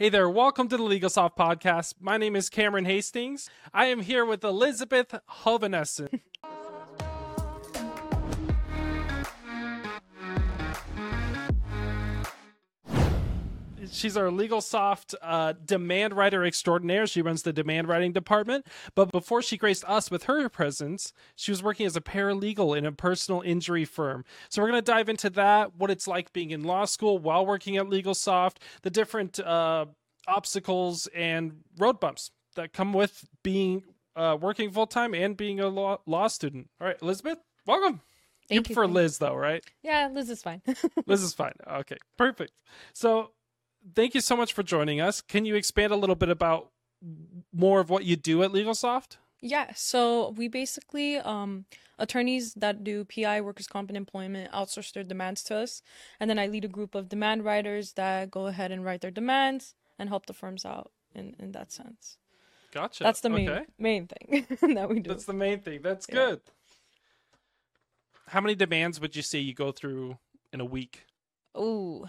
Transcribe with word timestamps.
Hey 0.00 0.08
there, 0.08 0.30
welcome 0.30 0.66
to 0.68 0.78
the 0.78 0.82
LegalSoft 0.82 1.36
podcast. 1.36 1.96
My 2.00 2.16
name 2.16 2.34
is 2.34 2.48
Cameron 2.48 2.86
Hastings. 2.86 3.50
I 3.74 3.84
am 3.84 4.00
here 4.00 4.24
with 4.24 4.42
Elizabeth 4.42 5.14
Hovanesian. 5.44 6.20
She's 13.92 14.16
our 14.16 14.26
LegalSoft 14.26 15.14
uh, 15.20 15.54
demand 15.64 16.16
writer 16.16 16.44
extraordinaire. 16.44 17.06
She 17.06 17.22
runs 17.22 17.42
the 17.42 17.52
demand 17.52 17.88
writing 17.88 18.12
department. 18.12 18.66
But 18.94 19.10
before 19.10 19.42
she 19.42 19.56
graced 19.56 19.84
us 19.86 20.10
with 20.10 20.24
her 20.24 20.48
presence, 20.48 21.12
she 21.34 21.50
was 21.50 21.62
working 21.62 21.86
as 21.86 21.96
a 21.96 22.00
paralegal 22.00 22.76
in 22.78 22.86
a 22.86 22.92
personal 22.92 23.40
injury 23.42 23.84
firm. 23.84 24.24
So 24.48 24.62
we're 24.62 24.70
going 24.70 24.82
to 24.82 24.90
dive 24.92 25.08
into 25.08 25.28
that, 25.30 25.76
what 25.76 25.90
it's 25.90 26.06
like 26.06 26.32
being 26.32 26.50
in 26.50 26.62
law 26.62 26.84
school 26.84 27.18
while 27.18 27.44
working 27.44 27.76
at 27.76 27.86
LegalSoft, 27.86 28.56
the 28.82 28.90
different 28.90 29.40
uh, 29.40 29.86
obstacles 30.28 31.08
and 31.14 31.60
road 31.78 31.98
bumps 32.00 32.30
that 32.54 32.72
come 32.72 32.92
with 32.92 33.24
being 33.42 33.82
uh, 34.16 34.36
working 34.40 34.70
full 34.70 34.86
time 34.86 35.14
and 35.14 35.36
being 35.36 35.60
a 35.60 35.68
law, 35.68 35.98
law 36.06 36.28
student. 36.28 36.68
All 36.80 36.86
right, 36.86 36.96
Elizabeth, 37.02 37.38
welcome. 37.66 38.00
Thank 38.48 38.50
you 38.50 38.56
you, 38.56 38.62
prefer 38.62 38.84
thank- 38.84 38.94
Liz 38.94 39.18
though, 39.18 39.34
right? 39.34 39.64
Yeah, 39.82 40.08
Liz 40.12 40.30
is 40.30 40.42
fine. 40.42 40.62
Liz 41.06 41.22
is 41.22 41.34
fine. 41.34 41.52
Okay, 41.70 41.96
perfect. 42.16 42.52
So, 42.92 43.30
thank 43.94 44.14
you 44.14 44.20
so 44.20 44.36
much 44.36 44.52
for 44.52 44.62
joining 44.62 45.00
us. 45.00 45.20
Can 45.20 45.44
you 45.44 45.54
expand 45.54 45.92
a 45.92 45.96
little 45.96 46.16
bit 46.16 46.28
about 46.28 46.70
more 47.52 47.80
of 47.80 47.90
what 47.90 48.04
you 48.04 48.16
do 48.16 48.42
at 48.42 48.50
LegalSoft? 48.50 49.16
yeah, 49.42 49.72
so 49.74 50.30
we 50.36 50.48
basically 50.48 51.16
um 51.18 51.64
attorneys 51.98 52.52
that 52.54 52.84
do 52.84 53.04
PI 53.04 53.40
workers 53.40 53.66
comp 53.66 53.88
and 53.88 53.96
employment 53.96 54.50
outsource 54.52 54.92
their 54.92 55.04
demands 55.04 55.42
to 55.44 55.56
us, 55.56 55.82
and 56.18 56.28
then 56.28 56.38
I 56.38 56.46
lead 56.46 56.64
a 56.64 56.68
group 56.68 56.94
of 56.94 57.08
demand 57.08 57.44
writers 57.44 57.94
that 57.94 58.30
go 58.30 58.46
ahead 58.48 58.70
and 58.70 58.84
write 58.84 59.00
their 59.00 59.10
demands 59.10 59.74
and 59.98 60.08
help 60.10 60.26
the 60.26 60.34
firms 60.34 60.64
out 60.66 60.92
in 61.14 61.34
in 61.38 61.52
that 61.52 61.72
sense. 61.72 62.18
Gotcha. 62.72 63.02
That's 63.04 63.20
the 63.22 63.30
main 63.30 63.48
Okay. 63.48 63.64
main 63.78 64.06
thing 64.08 64.46
that 64.74 64.88
we 64.90 65.00
do. 65.00 65.08
That's 65.08 65.24
the 65.24 65.32
main 65.32 65.60
thing. 65.60 65.80
That's 65.82 66.06
Yeah. 66.08 66.14
good. 66.14 66.40
How 68.28 68.40
many 68.40 68.54
demands 68.54 69.00
would 69.00 69.16
you 69.16 69.22
say 69.22 69.38
you 69.38 69.54
go 69.54 69.72
through 69.72 70.18
in 70.52 70.60
a 70.60 70.64
week? 70.64 71.06
Oh, 71.54 72.08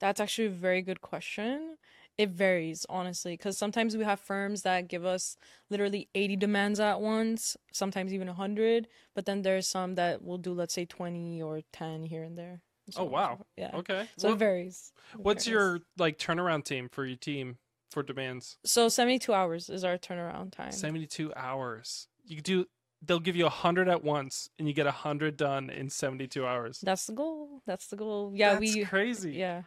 that's 0.00 0.20
actually 0.20 0.46
a 0.46 0.50
very 0.50 0.82
good 0.82 1.00
question. 1.00 1.76
It 2.18 2.30
varies, 2.30 2.84
honestly, 2.90 3.32
because 3.34 3.56
sometimes 3.56 3.96
we 3.96 4.04
have 4.04 4.20
firms 4.20 4.62
that 4.62 4.88
give 4.88 5.04
us 5.06 5.36
literally 5.70 6.08
80 6.14 6.36
demands 6.36 6.80
at 6.80 7.00
once, 7.00 7.56
sometimes 7.72 8.12
even 8.12 8.26
100, 8.26 8.88
but 9.14 9.24
then 9.24 9.42
there's 9.42 9.66
some 9.68 9.94
that 9.94 10.22
will 10.22 10.36
do, 10.36 10.52
let's 10.52 10.74
say, 10.74 10.84
20 10.84 11.40
or 11.40 11.60
10 11.72 12.04
here 12.04 12.22
and 12.22 12.36
there. 12.36 12.60
so 12.90 13.02
Oh 13.02 13.04
on 13.04 13.06
and 13.06 13.12
so 13.12 13.14
wow. 13.14 13.38
Yeah. 13.56 13.76
Okay. 13.78 14.08
So 14.18 14.28
What- 14.28 14.34
it 14.34 14.38
varies. 14.38 14.92
It 15.14 15.20
what's 15.20 15.44
varies. 15.46 15.52
your 15.52 15.80
like 15.96 16.18
turnaround 16.18 16.64
team 16.64 16.88
for 16.90 17.06
your 17.06 17.16
team 17.16 17.56
for 17.90 18.02
demands? 18.02 18.58
So 18.64 18.88
72 18.88 19.32
hours 19.32 19.70
is 19.70 19.82
our 19.84 19.96
turnaround 19.96 20.52
time. 20.52 20.72
72 20.72 21.32
hours. 21.36 22.08
You 22.24 22.36
could 22.36 22.44
do 22.44 22.66
they'll 23.02 23.18
give 23.18 23.34
you 23.36 23.44
100 23.44 23.88
at 23.88 24.04
once 24.04 24.50
and 24.58 24.68
you 24.68 24.74
get 24.74 24.84
100 24.84 25.36
done 25.38 25.70
in 25.70 25.88
72 25.88 26.44
hours. 26.46 26.80
That's 26.82 27.06
the 27.06 27.14
goal. 27.14 27.62
That's 27.66 27.86
the 27.86 27.96
goal. 27.96 28.32
Yeah, 28.34 28.58
That's 28.58 28.74
we 28.74 28.84
crazy. 28.84 29.32
yeah. 29.32 29.62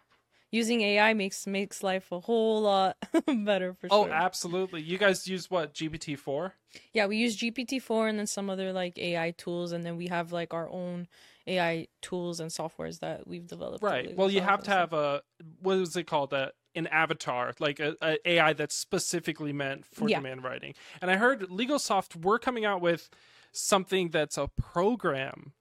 Using 0.53 0.81
AI 0.81 1.15
makes 1.15 1.47
makes 1.47 1.81
life 1.81 2.11
a 2.11 2.19
whole 2.19 2.61
lot 2.61 2.95
better 3.27 3.73
for 3.73 3.87
Oh, 3.89 4.03
sure. 4.03 4.11
Oh, 4.11 4.13
absolutely. 4.13 4.83
You 4.83 4.99
guys 4.99 5.27
use 5.27 5.49
what? 5.49 5.73
GPT-4? 5.73 6.51
Yeah, 6.93 7.07
we 7.07 7.17
use 7.17 7.35
GPT-4 7.35 8.07
and 8.09 8.19
then 8.19 8.27
some 8.27 8.51
other 8.51 8.71
like 8.71 8.99
AI 8.99 9.31
tools, 9.31 9.71
and 9.71 9.83
then 9.83 9.97
we 9.97 10.07
have 10.09 10.31
like 10.31 10.53
our 10.53 10.69
own 10.69 11.07
AI 11.47 11.87
tools 12.03 12.39
and 12.39 12.51
softwares 12.51 12.99
that 12.99 13.27
we've 13.27 13.47
developed. 13.47 13.83
Right. 13.83 14.15
Well, 14.15 14.29
you 14.29 14.41
have 14.41 14.59
to 14.59 14.65
stuff. 14.65 14.91
have 14.91 14.93
a 14.93 15.21
what 15.59 15.77
is 15.77 15.95
it 15.95 16.05
called? 16.05 16.33
A, 16.33 16.51
an 16.75 16.85
avatar, 16.87 17.53
like 17.59 17.79
a, 17.79 17.95
a 18.03 18.17
AI 18.29 18.53
that's 18.53 18.75
specifically 18.75 19.53
meant 19.53 19.87
for 19.87 20.07
Yeah. 20.07 20.19
demand 20.19 20.43
writing. 20.43 20.75
And 21.01 21.09
I 21.09 21.17
heard 21.17 21.41
LegalSoft 21.49 22.15
we're 22.15 22.37
coming 22.37 22.63
out 22.63 22.79
with 22.79 23.09
something 23.51 24.09
that's 24.09 24.37
a 24.37 24.49
program 24.61 25.53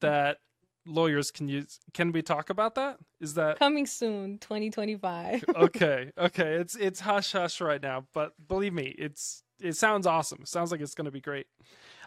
that 0.00 0.38
lawyers 0.88 1.30
can 1.30 1.48
use. 1.48 1.78
Can 1.94 2.10
we 2.12 2.22
talk 2.22 2.50
about 2.50 2.74
that? 2.76 2.98
Is 3.20 3.34
that 3.34 3.58
coming 3.58 3.86
soon, 3.86 4.38
2025. 4.38 5.44
okay? 5.56 6.10
Okay. 6.18 6.54
It's 6.54 6.74
it's 6.76 7.00
hush 7.00 7.32
hush 7.32 7.60
right 7.60 7.82
now, 7.82 8.06
but 8.14 8.32
believe 8.48 8.72
me, 8.72 8.94
it's 8.98 9.42
it 9.60 9.76
sounds 9.76 10.06
awesome. 10.06 10.38
It 10.42 10.48
sounds 10.48 10.70
like 10.72 10.80
it's 10.80 10.94
going 10.94 11.04
to 11.06 11.10
be 11.10 11.20
great. 11.20 11.46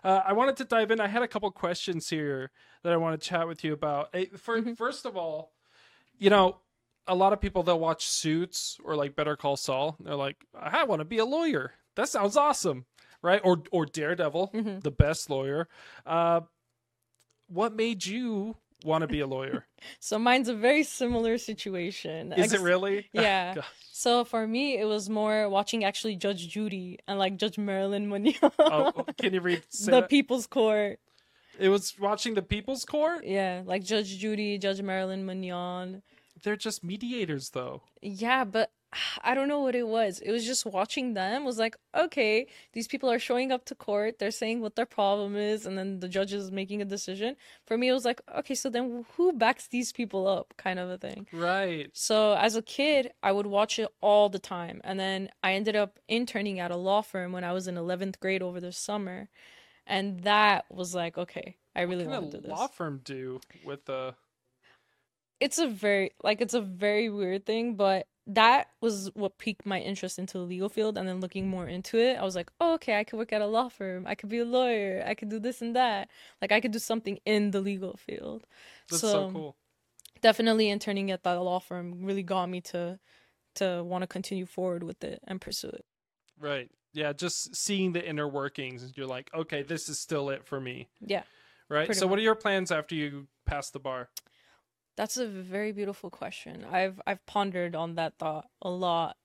Uh, 0.03 0.22
I 0.25 0.34
wanted 0.34 0.56
to 0.58 0.66
dive 0.66 0.90
in. 0.90 1.00
I 1.00 1.08
had 1.08 1.22
a 1.22 1.28
couple 1.28 1.52
questions 1.52 2.09
here 2.09 2.50
that 2.84 2.92
I 2.94 2.97
want 2.97 3.19
to 3.22 3.30
chat 3.30 3.47
with 3.47 3.64
you 3.64 3.74
about. 3.74 4.09
For, 4.38 4.62
Mhm. 4.62 4.75
First 4.78 5.06
of 5.06 5.16
all, 5.18 5.52
you 6.18 6.30
know, 6.30 6.58
a 7.08 7.13
lot 7.16 7.34
of 7.34 7.42
people 7.42 7.62
they'll 7.63 7.80
watch 7.80 8.06
Suits 8.08 8.78
or 8.84 8.96
like 8.96 9.16
Better 9.16 9.36
Call 9.36 9.58
Saul. 9.58 9.98
They're 10.00 10.16
like, 10.16 10.46
I 10.58 10.86
want 10.86 11.02
to 11.02 11.06
be 11.06 11.18
a 11.18 11.25
lawyer. 11.25 11.74
That 11.98 12.08
sounds 12.09 12.38
awesome, 12.38 12.86
right? 13.22 13.42
Or 13.44 13.62
or 13.72 13.86
Daredevil, 13.86 14.52
Mhm. 14.53 14.81
the 14.81 14.92
best 14.92 15.30
lawyer. 15.30 15.68
Uh, 16.06 16.42
what 17.48 17.75
made 17.75 18.06
you 18.06 18.56
want 18.84 19.02
to 19.02 19.08
be 19.08 19.19
a 19.19 19.28
lawyer? 19.28 19.66
so 20.00 20.19
mine's 20.19 20.50
a 20.50 20.56
very 20.56 20.84
similar 20.84 21.38
situation. 21.38 22.34
Is 22.34 22.52
it 22.52 22.56
Ex- 22.56 22.64
really? 22.64 23.09
Yeah. 23.14 23.56
So 23.94 24.24
for 24.24 24.47
me, 24.47 24.80
it 24.80 24.86
was 24.86 25.12
more 25.12 25.47
watching 25.47 25.84
actually 25.84 26.16
Judge 26.16 26.47
Judy 26.47 26.97
and 27.08 27.19
like 27.19 27.38
Judge 27.38 27.59
Marilyn 27.59 28.09
Munoz, 28.09 28.34
oh, 28.42 28.92
oh 28.96 29.06
can 29.19 29.31
you 29.31 29.42
read? 29.42 29.62
the 29.86 29.92
that? 29.92 30.09
People's 30.09 30.47
Court. 30.47 31.00
It 31.59 31.69
was 31.69 31.94
watching 32.00 32.34
the 32.34 32.42
People's 32.42 32.84
Court. 32.84 33.24
Yeah, 33.24 33.62
like 33.64 33.84
Judge 33.84 34.18
Judy, 34.18 34.58
Judge 34.58 34.81
Marilyn 34.81 35.24
Munoz. 35.24 36.02
They're 36.42 36.56
just 36.56 36.84
mediators, 36.84 37.52
though. 37.52 37.84
Yeah, 38.02 38.44
but 38.44 38.72
I 39.24 39.34
don't 39.34 39.47
know 39.47 39.62
what 39.62 39.75
it 39.75 39.88
was. 39.88 40.19
It 40.19 40.31
was 40.31 40.46
just 40.46 40.66
watching 40.66 41.13
them 41.13 41.46
was 41.46 41.57
like, 41.57 41.78
okay, 41.96 42.47
these 42.74 42.88
people 42.88 43.09
are 43.09 43.19
showing 43.19 43.52
up 43.52 43.63
to 43.66 43.75
court, 43.75 44.19
they're 44.19 44.31
saying 44.31 44.59
what 44.59 44.75
their 44.75 44.85
problem 44.85 45.35
is, 45.35 45.66
and 45.66 45.78
then 45.78 46.02
the 46.02 46.09
judge 46.09 46.34
is 46.34 46.52
making 46.52 46.81
a 46.81 46.85
decision. 46.85 47.38
For 47.66 47.78
me, 47.78 47.88
it 47.88 47.94
was 47.94 48.03
like, 48.03 48.22
okay, 48.38 48.56
so 48.56 48.69
then 48.69 49.06
who 49.16 49.31
backs 49.31 49.68
these 49.68 49.94
people 49.94 50.28
up, 50.28 50.53
kind 50.57 50.78
of 50.78 50.90
a 50.90 50.97
thing. 50.97 51.28
Right. 51.31 51.90
So 51.94 52.34
as 52.34 52.56
a 52.56 52.62
kid, 52.62 53.12
I 53.24 53.31
would 53.31 53.47
watch 53.47 53.80
it 53.80 53.88
all 54.01 54.28
the 54.28 54.40
time, 54.40 54.81
and 54.84 55.00
then 55.00 55.30
I 55.41 55.53
ended 55.53 55.75
up 55.75 56.00
interning 56.09 56.59
at 56.59 56.72
a 56.72 56.78
law 56.78 57.01
firm 57.01 57.31
when 57.31 57.46
I 57.46 57.53
was 57.53 57.68
in 57.68 57.78
eleventh 57.78 58.19
grade 58.19 58.41
over 58.41 58.59
the 58.59 58.74
summer, 58.74 59.30
and 59.88 60.22
that 60.22 60.66
was 60.69 60.94
like, 60.94 61.18
okay, 61.18 61.56
I 61.75 61.81
really 61.84 62.07
want 62.07 62.31
to 62.31 62.38
do 62.38 62.41
this. 62.41 62.51
A 62.51 62.56
law 62.56 62.68
firm 62.68 63.00
do 63.03 63.40
with 63.63 63.85
the? 63.85 64.16
it's 65.41 65.57
a 65.57 65.68
very 65.68 66.12
like 66.24 66.40
it's 66.40 66.53
a 66.53 66.62
very 66.62 67.09
weird 67.09 67.46
thing 67.46 67.75
but 67.75 68.07
that 68.27 68.67
was 68.81 69.09
what 69.15 69.37
piqued 69.39 69.65
my 69.65 69.79
interest 69.79 70.19
into 70.19 70.37
the 70.37 70.43
legal 70.43 70.69
field 70.69 70.97
and 70.97 71.07
then 71.07 71.19
looking 71.19 71.47
more 71.49 71.67
into 71.67 71.97
it 71.97 72.17
i 72.17 72.23
was 72.23 72.35
like 72.35 72.51
oh, 72.61 72.75
okay 72.75 72.99
i 72.99 73.03
could 73.03 73.17
work 73.17 73.33
at 73.33 73.41
a 73.41 73.45
law 73.47 73.67
firm 73.67 74.05
i 74.05 74.13
could 74.13 74.29
be 74.29 74.37
a 74.39 74.45
lawyer 74.45 75.03
i 75.07 75.15
could 75.15 75.27
do 75.29 75.39
this 75.39 75.61
and 75.61 75.75
that 75.75 76.07
like 76.41 76.51
i 76.51 76.59
could 76.61 76.71
do 76.71 76.77
something 76.79 77.17
in 77.25 77.49
the 77.51 77.59
legal 77.61 77.97
field 77.97 78.45
That's 78.89 79.01
so, 79.01 79.11
So- 79.11 79.31
cool. 79.31 79.55
definitely 80.21 80.69
interning 80.69 81.09
at 81.09 81.23
that 81.23 81.33
law 81.41 81.59
firm 81.59 82.03
really 82.05 82.23
got 82.23 82.47
me 82.47 82.61
to 82.61 82.99
to 83.55 83.83
want 83.83 84.03
to 84.03 84.07
continue 84.07 84.45
forward 84.45 84.83
with 84.83 85.03
it 85.03 85.19
and 85.27 85.41
pursue 85.41 85.69
it 85.69 85.85
Right. 86.39 86.71
Yeah. 86.93 87.13
Just 87.13 87.55
seeing 87.55 87.93
the 87.93 88.03
inner 88.03 88.27
workings, 88.27 88.93
you're 88.95 89.05
like, 89.07 89.29
okay, 89.33 89.61
this 89.61 89.88
is 89.89 89.99
still 89.99 90.29
it 90.31 90.43
for 90.43 90.59
me. 90.59 90.89
yeah 90.99 91.23
Right. 91.69 91.95
So, 91.95 92.05
what 92.07 92.17
are 92.19 92.23
your 92.23 92.35
plans 92.35 92.71
after 92.71 92.95
you 92.95 93.27
pass 93.45 93.69
the 93.69 93.79
bar? 93.79 94.09
That's 94.97 95.18
a 95.18 95.28
very 95.28 95.72
beautiful 95.72 96.09
question. 96.09 96.66
I've 96.66 97.02
I've 97.07 97.25
pondered 97.25 97.75
on 97.75 97.96
that 97.96 98.18
thought 98.18 98.50
a 98.62 98.69
lot. 98.69 99.18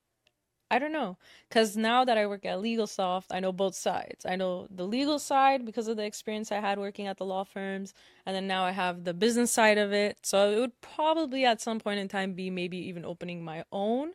I 0.71 0.78
don't 0.81 0.93
know, 0.93 1.19
cuz 1.50 1.77
now 1.77 2.04
that 2.04 2.19
I 2.19 2.27
work 2.27 2.44
at 2.47 2.59
LegalSoft, 2.59 3.27
I 3.31 3.41
know 3.41 3.53
both 3.53 3.75
sides. 3.76 4.26
I 4.26 4.37
know 4.37 4.69
the 4.71 4.87
legal 4.87 5.19
side 5.21 5.65
because 5.66 5.88
of 5.88 5.97
the 5.97 6.05
experience 6.05 6.53
I 6.53 6.60
had 6.60 6.78
working 6.78 7.06
at 7.09 7.19
the 7.19 7.26
law 7.26 7.44
firms, 7.44 7.94
and 8.26 8.37
then 8.37 8.47
now 8.49 8.65
I 8.65 8.72
have 8.72 9.05
the 9.05 9.15
business 9.15 9.53
side 9.53 9.78
of 9.78 9.93
it. 9.93 10.19
So 10.26 10.53
it 10.53 10.60
would 10.60 10.81
probably 10.82 11.44
at 11.47 11.60
some 11.60 11.81
point 11.81 12.00
in 12.00 12.09
time 12.09 12.34
be 12.34 12.50
maybe 12.50 12.78
even 12.78 13.05
opening 13.05 13.44
my 13.44 13.65
own, 13.72 14.15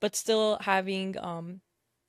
but 0.00 0.16
still 0.16 0.58
having 0.62 1.18
um 1.18 1.62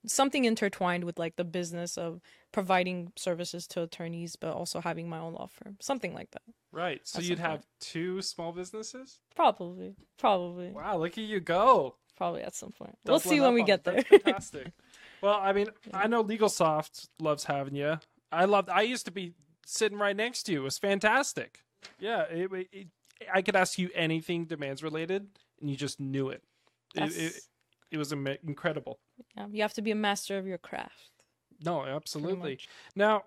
something 0.07 0.45
intertwined 0.45 1.03
with 1.03 1.17
like 1.19 1.35
the 1.35 1.43
business 1.43 1.97
of 1.97 2.21
providing 2.51 3.11
services 3.15 3.67
to 3.67 3.81
attorneys 3.81 4.35
but 4.35 4.53
also 4.53 4.79
having 4.81 5.09
my 5.09 5.19
own 5.19 5.33
law 5.33 5.47
firm. 5.47 5.77
Something 5.81 6.13
like 6.13 6.31
that. 6.31 6.41
Right. 6.71 7.01
So 7.03 7.21
you'd 7.21 7.39
have 7.39 7.59
point. 7.59 7.65
two 7.79 8.21
small 8.21 8.51
businesses. 8.51 9.19
Probably. 9.35 9.95
Probably. 10.17 10.69
Wow. 10.71 10.97
Look 10.97 11.17
at 11.17 11.23
you 11.23 11.39
go. 11.39 11.95
Probably 12.17 12.41
at 12.43 12.55
some 12.55 12.71
point. 12.71 12.97
we'll 13.05 13.19
see 13.19 13.39
when 13.41 13.53
we 13.53 13.61
on 13.61 13.67
get 13.67 13.83
there. 13.83 13.95
That's 13.95 14.07
fantastic. 14.09 14.71
well, 15.21 15.39
I 15.41 15.51
mean, 15.53 15.67
Yeah. 15.87 15.97
I 15.99 16.07
know 16.07 16.23
LegalSoft 16.23 17.09
loves 17.19 17.43
having 17.45 17.75
you. 17.75 17.99
I 18.31 18.45
loved. 18.45 18.69
I 18.69 18.81
used 18.81 19.05
to 19.05 19.11
be 19.11 19.33
sitting 19.65 19.97
right 19.97 20.15
next 20.15 20.43
to 20.43 20.51
you. 20.53 20.61
It 20.61 20.63
was 20.63 20.77
fantastic. 20.77 21.59
Yeah. 21.99 22.23
It, 22.23 22.51
it, 22.53 22.67
it- 22.71 22.87
I 23.33 23.41
could 23.41 23.55
ask 23.55 23.79
you 23.79 23.89
anything 23.95 24.43
demands 24.43 24.83
related, 24.83 25.27
and 25.61 25.69
you 25.69 25.77
just 25.77 26.01
knew 26.01 26.27
it. 26.29 26.43
It, 27.95 27.99
it, 27.99 28.03
That's- 28.03 28.13
it 28.13 28.17
was 28.27 28.27
am- 28.27 28.27
incredible. 28.47 28.99
yeah, 29.35 29.47
you 29.51 29.61
have 29.61 29.73
to 29.73 29.81
be 29.81 29.91
a 29.91 29.95
master 29.95 30.37
of 30.37 30.45
your 30.47 30.57
craft. 30.57 31.11
No, 31.63 31.85
absolutely. 31.85 32.59
Now, 32.95 33.23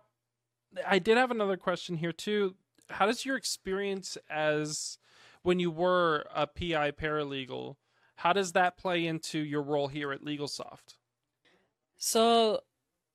I 0.87 0.99
did 0.99 1.17
have 1.17 1.31
another 1.31 1.57
question 1.57 1.97
here 1.97 2.13
too. 2.13 2.55
How 2.91 3.07
does 3.07 3.25
your 3.25 3.37
experience 3.37 4.17
as 4.31 4.99
when 5.43 5.59
you 5.59 5.71
were 5.71 6.25
a 6.35 6.47
PI 6.47 6.91
paralegal, 6.93 7.77
How 8.17 8.33
does 8.33 8.53
that 8.53 8.77
play 8.77 9.07
into 9.07 9.39
your 9.39 9.63
role 9.63 9.89
here 9.89 10.13
at 10.13 10.23
LegalSoft? 10.23 10.97
So 11.97 12.61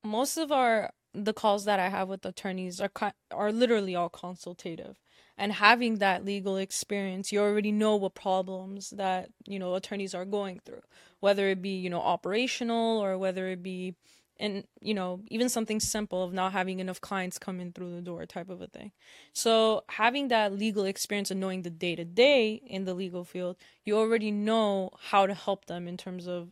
most 0.04 0.38
of 0.38 0.52
our 0.52 0.92
the 1.14 1.34
calls 1.34 1.66
that 1.66 1.80
I 1.80 1.90
have 1.90 2.08
with 2.10 2.26
attorneys 2.26 2.82
are 2.82 2.90
are 3.32 3.52
literally 3.52 3.96
all 3.96 4.10
consultative. 4.10 4.98
And 5.38 5.52
having 5.52 5.98
that 5.98 6.24
legal 6.24 6.58
experience, 6.58 7.32
you 7.32 7.40
already 7.40 7.72
know 7.72 7.96
what 7.96 8.14
problems 8.14 8.92
that, 8.92 9.30
you 9.46 9.58
know, 9.58 9.74
attorneys 9.76 10.14
are 10.14 10.26
going 10.26 10.60
through, 10.64 10.82
whether 11.22 11.50
it 11.50 11.62
be, 11.62 11.76
you 11.78 11.90
know, 11.90 12.02
operational 12.02 13.00
or 13.04 13.18
whether 13.18 13.48
it 13.48 13.64
be 13.64 13.96
and 14.40 14.64
you 14.82 14.94
know 14.94 15.22
even 15.28 15.48
something 15.48 15.80
simple 15.80 16.24
of 16.24 16.34
not 16.34 16.54
having 16.54 16.80
enough 16.80 17.00
clients 17.00 17.38
coming 17.38 17.72
through 17.72 17.94
the 17.94 18.02
door 18.02 18.26
type 18.26 18.50
of 18.50 18.62
a 18.62 18.68
thing 18.68 18.92
so 19.32 19.84
having 19.90 20.28
that 20.30 20.52
legal 20.54 20.86
experience 20.86 21.30
and 21.30 21.40
knowing 21.40 21.62
the 21.62 21.70
day 21.70 21.96
to 21.96 22.04
day 22.04 22.62
in 22.66 22.86
the 22.86 22.94
legal 22.94 23.24
field 23.24 23.56
you 23.86 23.96
already 23.96 24.32
know 24.32 24.90
how 25.00 25.28
to 25.28 25.34
help 25.34 25.66
them 25.66 25.88
in 25.88 25.98
terms 25.98 26.28
of 26.28 26.50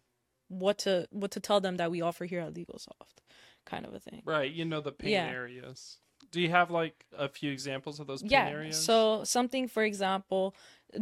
what 0.47 0.77
to 0.77 1.07
what 1.11 1.31
to 1.31 1.39
tell 1.39 1.59
them 1.59 1.77
that 1.77 1.89
we 1.89 2.01
offer 2.01 2.25
here 2.25 2.39
at 2.41 2.53
legalsoft 2.53 3.17
kind 3.65 3.85
of 3.85 3.93
a 3.93 3.99
thing 3.99 4.21
Right, 4.25 4.51
you 4.51 4.65
know 4.65 4.81
the 4.81 4.91
pain 4.91 5.11
Yeah. 5.11 5.29
areas. 5.29 5.97
Do 6.31 6.41
you 6.41 6.49
have 6.49 6.71
like 6.71 7.05
a 7.17 7.27
few 7.27 7.51
examples 7.51 7.99
of 7.99 8.07
those 8.07 8.23
yeah 8.23 8.49
areas? 8.49 8.77
so 8.77 9.23
something 9.23 9.67
for 9.67 9.83
example 9.83 10.55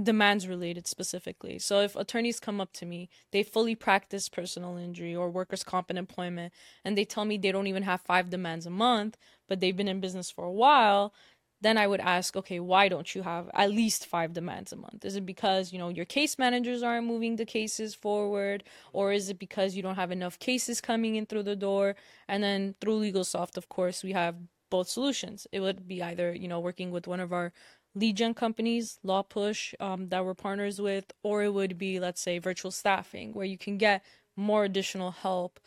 demands 0.03 0.47
related 0.47 0.87
specifically. 0.87 1.57
So 1.57 1.81
if 1.81 1.95
attorneys 1.95 2.39
come 2.39 2.61
up 2.61 2.73
to 2.73 2.85
me 2.85 3.09
they 3.31 3.43
fully 3.43 3.75
practice 3.75 4.29
personal 4.29 4.77
injury 4.77 5.15
or 5.15 5.29
workers 5.29 5.63
comp 5.63 5.89
and 5.89 5.97
employment 5.99 6.53
and 6.85 6.97
they 6.97 7.05
tell 7.05 7.25
me 7.25 7.37
they 7.37 7.51
don't 7.51 7.67
even 7.67 7.83
have 7.83 8.01
five 8.01 8.29
demands 8.29 8.65
a 8.65 8.69
month 8.69 9.17
but 9.47 9.59
they've 9.59 9.75
been 9.75 9.87
in 9.87 9.99
business 9.99 10.29
for 10.29 10.43
a 10.45 10.51
while 10.51 11.13
then 11.61 11.77
i 11.77 11.85
would 11.87 11.99
ask 11.99 12.35
okay 12.37 12.59
why 12.59 12.87
don't 12.87 13.13
you 13.15 13.21
have 13.23 13.49
at 13.53 13.71
least 13.71 14.05
five 14.05 14.33
demands 14.33 14.71
a 14.71 14.75
month? 14.75 15.03
Is 15.03 15.15
it 15.15 15.25
because 15.25 15.73
you 15.73 15.79
know 15.79 15.89
your 15.89 16.05
case 16.05 16.37
managers 16.39 16.83
aren't 16.83 17.07
moving 17.07 17.35
the 17.35 17.45
cases 17.45 17.93
forward 17.95 18.63
or 18.93 19.11
is 19.11 19.29
it 19.29 19.39
because 19.39 19.75
you 19.75 19.81
don't 19.83 19.95
have 19.95 20.11
enough 20.11 20.39
cases 20.39 20.81
coming 20.81 21.15
in 21.15 21.25
through 21.25 21.43
the 21.43 21.55
door? 21.55 21.95
And 22.27 22.43
then 22.43 22.75
through 22.79 23.01
legalsoft 23.01 23.57
of 23.57 23.69
course 23.69 24.03
we 24.03 24.13
have 24.13 24.35
both 24.69 24.87
solutions 24.87 25.47
it 25.51 25.59
would 25.59 25.87
be 25.87 26.01
either 26.01 26.33
you 26.33 26.47
know 26.47 26.59
working 26.59 26.91
with 26.91 27.07
one 27.07 27.19
of 27.19 27.33
our 27.33 27.51
lead 27.95 28.17
gen 28.17 28.33
companies, 28.33 28.99
Law 29.03 29.21
Push, 29.21 29.73
um, 29.79 30.09
that 30.09 30.23
we're 30.23 30.33
partners 30.33 30.79
with, 30.79 31.11
or 31.23 31.43
it 31.43 31.53
would 31.53 31.77
be, 31.77 31.99
let's 31.99 32.21
say, 32.21 32.39
virtual 32.39 32.71
staffing, 32.71 33.33
where 33.33 33.45
you 33.45 33.57
can 33.57 33.77
get 33.77 34.03
more 34.35 34.63
additional 34.63 35.11
help 35.11 35.59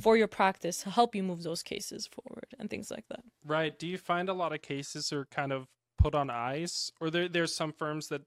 for 0.00 0.16
your 0.16 0.26
practice 0.26 0.82
to 0.82 0.90
help 0.90 1.14
you 1.14 1.22
move 1.22 1.42
those 1.42 1.62
cases 1.62 2.06
forward 2.06 2.46
and 2.58 2.70
things 2.70 2.90
like 2.90 3.04
that. 3.08 3.22
Right. 3.44 3.78
Do 3.78 3.86
you 3.86 3.98
find 3.98 4.28
a 4.28 4.34
lot 4.34 4.52
of 4.52 4.62
cases 4.62 5.12
are 5.12 5.26
kind 5.26 5.52
of 5.52 5.66
put 5.98 6.14
on 6.14 6.30
ice, 6.30 6.90
or 7.00 7.10
there 7.10 7.28
there's 7.28 7.54
some 7.54 7.72
firms 7.72 8.08
that 8.08 8.22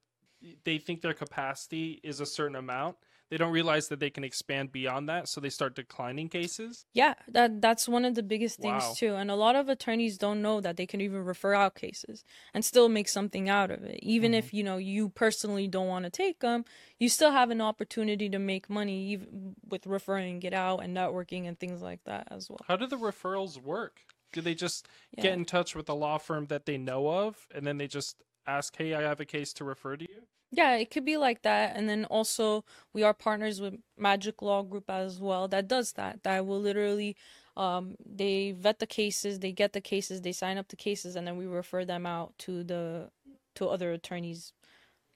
they 0.64 0.78
think 0.78 1.02
their 1.02 1.14
capacity 1.14 2.00
is 2.04 2.20
a 2.20 2.26
certain 2.26 2.56
amount. 2.56 2.96
They 3.30 3.38
don't 3.38 3.52
realize 3.52 3.90
that 3.90 4.00
they 4.00 4.10
can 4.10 4.24
expand 4.24 4.72
beyond 4.72 5.08
that, 5.08 5.28
so 5.28 5.40
they 5.40 5.52
start 5.52 5.76
declining 5.76 6.30
cases. 6.30 6.86
Yeah, 6.94 7.14
that 7.28 7.62
that's 7.62 7.88
one 7.88 8.04
of 8.04 8.16
the 8.16 8.24
biggest 8.24 8.60
things 8.60 8.84
Wow. 8.84 8.94
too. 8.96 9.16
And 9.16 9.30
a 9.30 9.36
lot 9.36 9.56
of 9.56 9.70
attorneys 9.70 10.18
don't 10.18 10.42
know 10.42 10.62
that 10.62 10.78
they 10.78 10.88
can 10.88 11.00
even 11.00 11.24
refer 11.24 11.54
out 11.54 11.76
cases 11.76 12.24
and 12.54 12.66
still 12.66 12.90
make 12.90 13.08
something 13.08 13.48
out 13.48 13.70
of 13.70 13.84
it. 13.84 14.00
Even 14.02 14.34
if, 14.34 14.48
mm-hmm. 14.48 14.58
you 14.58 14.64
know, 14.64 14.78
you 14.78 15.10
personally 15.10 15.68
don't 15.68 15.88
want 15.88 16.06
to 16.06 16.10
take 16.10 16.40
them, 16.40 16.66
you 16.98 17.08
still 17.08 17.32
have 17.32 17.52
an 17.52 17.62
opportunity 17.62 18.30
to 18.30 18.40
make 18.40 18.70
money 18.70 19.10
even 19.12 19.56
with 19.68 19.86
referring 19.86 20.42
it 20.42 20.54
out 20.54 20.80
and 20.80 20.98
networking 20.98 21.48
and 21.48 21.60
things 21.60 21.82
like 21.82 22.04
that 22.06 22.28
as 22.32 22.50
well. 22.50 22.60
How 22.68 22.76
do 22.78 22.88
the 22.88 22.98
referrals 22.98 23.62
work? 23.62 24.02
Do 24.34 24.42
they 24.42 24.56
just 24.56 24.88
Yeah. 25.16 25.24
get 25.24 25.34
in 25.34 25.46
touch 25.46 25.76
with 25.76 25.88
a 25.90 25.94
law 25.94 26.18
firm 26.18 26.48
that 26.48 26.66
they 26.66 26.78
know 26.78 27.08
of, 27.10 27.48
and 27.54 27.66
then 27.66 27.78
they 27.78 27.88
just 27.88 28.24
ask, 28.48 28.76
"Hey, 28.76 28.94
I 28.96 29.02
have 29.02 29.20
a 29.20 29.26
case 29.26 29.54
to 29.54 29.64
refer 29.64 29.98
to 29.98 30.06
you"? 30.10 30.24
Yeah, 30.52 30.76
it 30.76 30.90
could 30.90 31.06
be 31.06 31.18
like 31.18 31.44
that. 31.44 31.76
And 31.76 31.88
then 31.88 32.06
also 32.06 32.66
we 32.94 33.04
are 33.04 33.14
partners 33.14 33.62
with 33.62 33.76
Magic 33.98 34.42
Law 34.42 34.64
Group 34.64 34.90
as 34.90 35.20
well 35.20 35.48
that 35.50 35.68
does 35.68 35.94
that. 35.94 36.24
That 36.24 36.46
will 36.46 36.60
literally 36.60 37.16
um 37.56 37.96
they 38.06 38.52
vet 38.52 38.80
the 38.80 38.88
cases, 38.88 39.40
they 39.40 39.52
get 39.52 39.74
the 39.74 39.82
cases, 39.82 40.22
they 40.22 40.32
sign 40.32 40.58
up 40.58 40.68
the 40.68 40.76
cases 40.76 41.16
and 41.16 41.28
then 41.28 41.38
we 41.38 41.46
refer 41.46 41.86
them 41.86 42.06
out 42.06 42.34
to 42.40 42.64
the 42.64 43.10
to 43.56 43.68
other 43.68 43.92
attorneys 43.92 44.54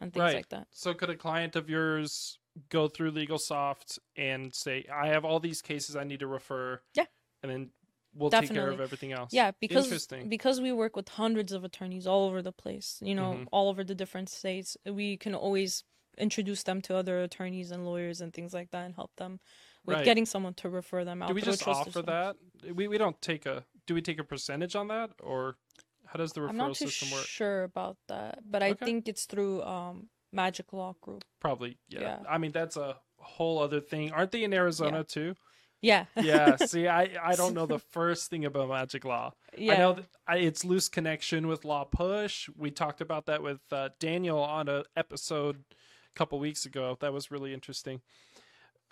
and 0.01 0.13
things 0.13 0.23
right. 0.23 0.35
like 0.35 0.49
that. 0.49 0.67
So 0.71 0.93
could 0.93 1.09
a 1.09 1.15
client 1.15 1.55
of 1.55 1.69
yours 1.69 2.37
go 2.69 2.87
through 2.87 3.11
LegalSoft 3.11 3.97
and 4.15 4.53
say, 4.53 4.85
"I 4.93 5.07
have 5.07 5.25
all 5.25 5.39
these 5.39 5.61
cases 5.61 5.95
I 5.95 6.03
need 6.03 6.19
to 6.19 6.27
refer"? 6.27 6.81
Yeah. 6.93 7.05
And 7.41 7.51
then 7.51 7.69
we'll 8.15 8.29
take 8.29 8.41
care 8.41 8.47
Definitely. 8.49 8.73
of 8.75 8.81
everything 8.81 9.11
else. 9.11 9.33
Yeah, 9.33 9.51
because 9.59 9.85
Interesting. 9.85 10.29
because 10.29 10.61
we 10.61 10.71
work 10.71 10.95
with 10.95 11.09
hundreds 11.09 11.51
of 11.51 11.63
attorneys 11.63 12.05
all 12.07 12.25
over 12.27 12.41
the 12.41 12.51
place, 12.51 12.99
you 13.01 13.15
know, 13.15 13.33
Mhm. 13.33 13.47
all 13.51 13.69
over 13.69 13.83
the 13.83 13.95
different 13.95 14.29
states. 14.29 14.77
We 14.85 15.17
can 15.17 15.33
always 15.35 15.83
introduce 16.17 16.61
them 16.63 16.79
to 16.83 16.95
other 16.95 17.23
attorneys 17.23 17.71
and 17.71 17.85
lawyers 17.85 18.21
and 18.21 18.31
things 18.33 18.53
like 18.53 18.69
that 18.71 18.85
and 18.85 18.93
help 18.95 19.15
them 19.15 19.39
with 19.85 19.97
Right. 19.97 20.05
getting 20.05 20.25
someone 20.27 20.53
to 20.55 20.69
refer 20.69 21.03
them 21.03 21.21
out. 21.23 21.27
do 21.29 21.33
we 21.33 21.41
just 21.41 21.67
offer 21.67 22.01
that? 22.03 22.35
We 22.73 22.87
we 22.87 22.97
don't 22.97 23.19
take 23.21 23.45
a. 23.45 23.65
Do 23.87 23.93
we 23.95 24.01
take 24.01 24.19
a 24.19 24.23
percentage 24.23 24.75
on 24.75 24.87
that, 24.89 25.11
or 25.21 25.57
how 26.05 26.17
does 26.17 26.33
the 26.33 26.41
referral 26.41 26.49
I'm 26.49 26.57
not 26.57 26.75
too 26.75 26.87
system 26.87 27.11
work? 27.17 27.25
sure 27.25 27.63
about 27.63 27.97
that, 28.07 28.49
but 28.49 28.61
I 28.63 28.73
think 28.75 29.07
it's 29.09 29.25
through 29.25 29.61
um 29.63 30.09
Magic 30.31 30.71
Law 30.71 30.93
Group. 31.01 31.25
Probably. 31.39 31.77
Yeah. 31.89 32.01
Yeah. 32.01 32.19
I 32.29 32.37
mean, 32.37 32.51
that's 32.51 32.77
a 32.77 32.99
whole 33.17 33.59
other 33.59 33.79
thing. 33.81 34.11
Aren't 34.11 34.31
they 34.31 34.43
in 34.43 34.53
Arizona 34.53 35.03
too? 35.03 35.35
Yeah. 35.83 36.05
Yeah. 36.15 36.55
See, 36.55 36.87
I 36.87 37.09
I 37.21 37.35
don't 37.41 37.53
know 37.53 37.67
the 37.67 37.77
first 37.79 38.29
thing 38.31 38.45
about 38.45 38.69
Magic 38.69 39.05
Law. 39.05 39.33
yeah. 39.55 39.73
I 39.73 39.77
know 39.77 39.97
I, 40.25 40.37
it's 40.37 40.65
loose 40.65 40.89
connection 40.89 41.45
with 41.47 41.63
Law 41.65 41.83
Push. 41.83 42.49
We 42.57 42.71
talked 42.71 43.01
about 43.01 43.25
that 43.27 43.43
with 43.43 43.59
uh, 43.71 43.89
Daniel 43.99 44.39
on 44.39 44.67
a 44.69 44.83
episode 44.95 45.57
a 45.69 46.17
couple 46.17 46.39
weeks 46.39 46.65
ago. 46.65 46.97
That 47.01 47.13
was 47.13 47.29
really 47.29 47.53
interesting. 47.53 48.01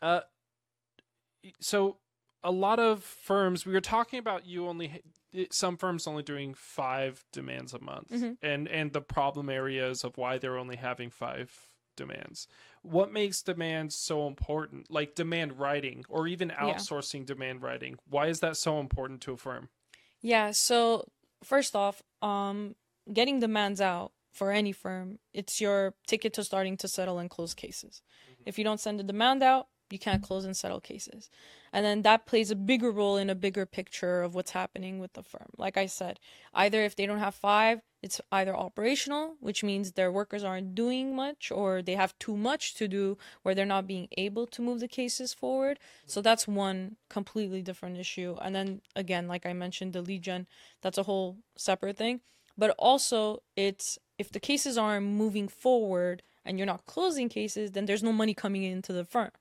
Uh, 0.01 0.21
so 1.59 1.97
a 2.43 2.51
lot 2.51 2.79
of 2.79 3.03
firms 3.03 3.65
we 3.65 3.73
were 3.73 3.81
talking 3.81 4.19
about 4.19 4.45
you 4.45 4.67
only 4.67 5.01
some 5.51 5.77
firms 5.77 6.07
only 6.07 6.23
doing 6.23 6.53
five 6.55 7.23
demands 7.31 7.73
a 7.73 7.79
month 7.79 8.09
Mhm. 8.11 8.37
and 8.41 8.67
and 8.67 8.91
the 8.93 9.01
problem 9.01 9.49
areas 9.49 10.03
of 10.03 10.17
why 10.17 10.37
they're 10.37 10.57
only 10.57 10.75
having 10.75 11.09
five 11.09 11.67
demands. 12.01 12.47
What 12.83 13.09
makes 13.19 13.41
demands 13.51 13.95
so 13.95 14.27
important? 14.27 14.89
Like 14.97 15.15
demand 15.15 15.51
writing 15.59 15.99
or 16.09 16.27
even 16.27 16.49
outsourcing 16.67 17.25
demand 17.25 17.61
writing. 17.61 17.93
Why 18.15 18.25
is 18.27 18.39
that 18.41 18.57
so 18.57 18.79
important 18.79 19.21
to 19.23 19.33
a 19.33 19.37
firm 19.37 19.69
Yeah, 20.21 20.51
so 20.51 21.05
first 21.43 21.75
off, 21.75 22.01
um 22.21 22.75
getting 23.11 23.39
demands 23.39 23.81
out 23.81 24.11
for 24.31 24.51
any 24.51 24.71
firm, 24.71 25.19
it's 25.33 25.59
your 25.59 25.79
ticket 26.07 26.33
to 26.33 26.43
starting 26.43 26.77
to 26.77 26.87
settle 26.87 27.19
and 27.19 27.29
close 27.29 27.53
cases. 27.53 28.01
If 28.45 28.57
you 28.57 28.63
don't 28.63 28.79
send 28.79 28.99
a 28.99 29.03
demand 29.03 29.43
out, 29.43 29.67
you 29.91 29.99
can't 29.99 30.23
close 30.23 30.45
and 30.45 30.55
settle 30.55 30.79
cases. 30.79 31.29
And 31.73 31.85
then 31.85 32.01
that 32.01 32.25
plays 32.25 32.51
a 32.51 32.55
bigger 32.55 32.91
role 32.91 33.17
in 33.17 33.29
a 33.29 33.35
bigger 33.35 33.65
picture 33.65 34.21
of 34.21 34.35
what's 34.35 34.51
happening 34.51 34.99
with 34.99 35.13
the 35.13 35.23
firm. 35.23 35.47
Like 35.57 35.77
I 35.77 35.85
said, 35.85 36.19
either 36.53 36.83
if 36.83 36.95
they 36.95 37.05
don't 37.05 37.19
have 37.19 37.35
five, 37.35 37.81
it's 38.01 38.19
either 38.31 38.55
operational, 38.55 39.35
which 39.39 39.63
means 39.63 39.91
their 39.91 40.11
workers 40.11 40.43
aren't 40.43 40.75
doing 40.75 41.15
much 41.15 41.51
or 41.51 41.81
they 41.81 41.95
have 41.95 42.17
too 42.19 42.35
much 42.35 42.73
to 42.75 42.87
do 42.87 43.17
where 43.43 43.53
they're 43.53 43.65
not 43.65 43.87
being 43.87 44.07
able 44.17 44.47
to 44.47 44.61
move 44.61 44.79
the 44.79 44.87
cases 44.87 45.33
forward. 45.33 45.79
So 46.05 46.21
that's 46.21 46.47
one 46.47 46.97
completely 47.09 47.61
different 47.61 47.97
issue. 47.97 48.35
And 48.41 48.55
then 48.55 48.81
again, 48.95 49.27
like 49.27 49.45
I 49.45 49.53
mentioned, 49.53 49.93
the 49.93 50.01
lead 50.01 50.23
gen, 50.23 50.47
that's 50.81 50.97
a 50.97 51.03
whole 51.03 51.37
separate 51.55 51.97
thing. 51.97 52.21
But 52.57 52.75
also, 52.77 53.43
it's 53.55 53.97
if 54.17 54.31
the 54.31 54.39
cases 54.39 54.77
aren't 54.77 55.07
moving 55.07 55.47
forward 55.47 56.21
and 56.45 56.57
you're 56.57 56.67
not 56.67 56.85
closing 56.85 57.29
cases, 57.29 57.71
then 57.71 57.85
there's 57.85 58.03
no 58.03 58.11
money 58.11 58.33
coming 58.33 58.63
into 58.63 58.93
the 58.93 59.05
firm. 59.05 59.31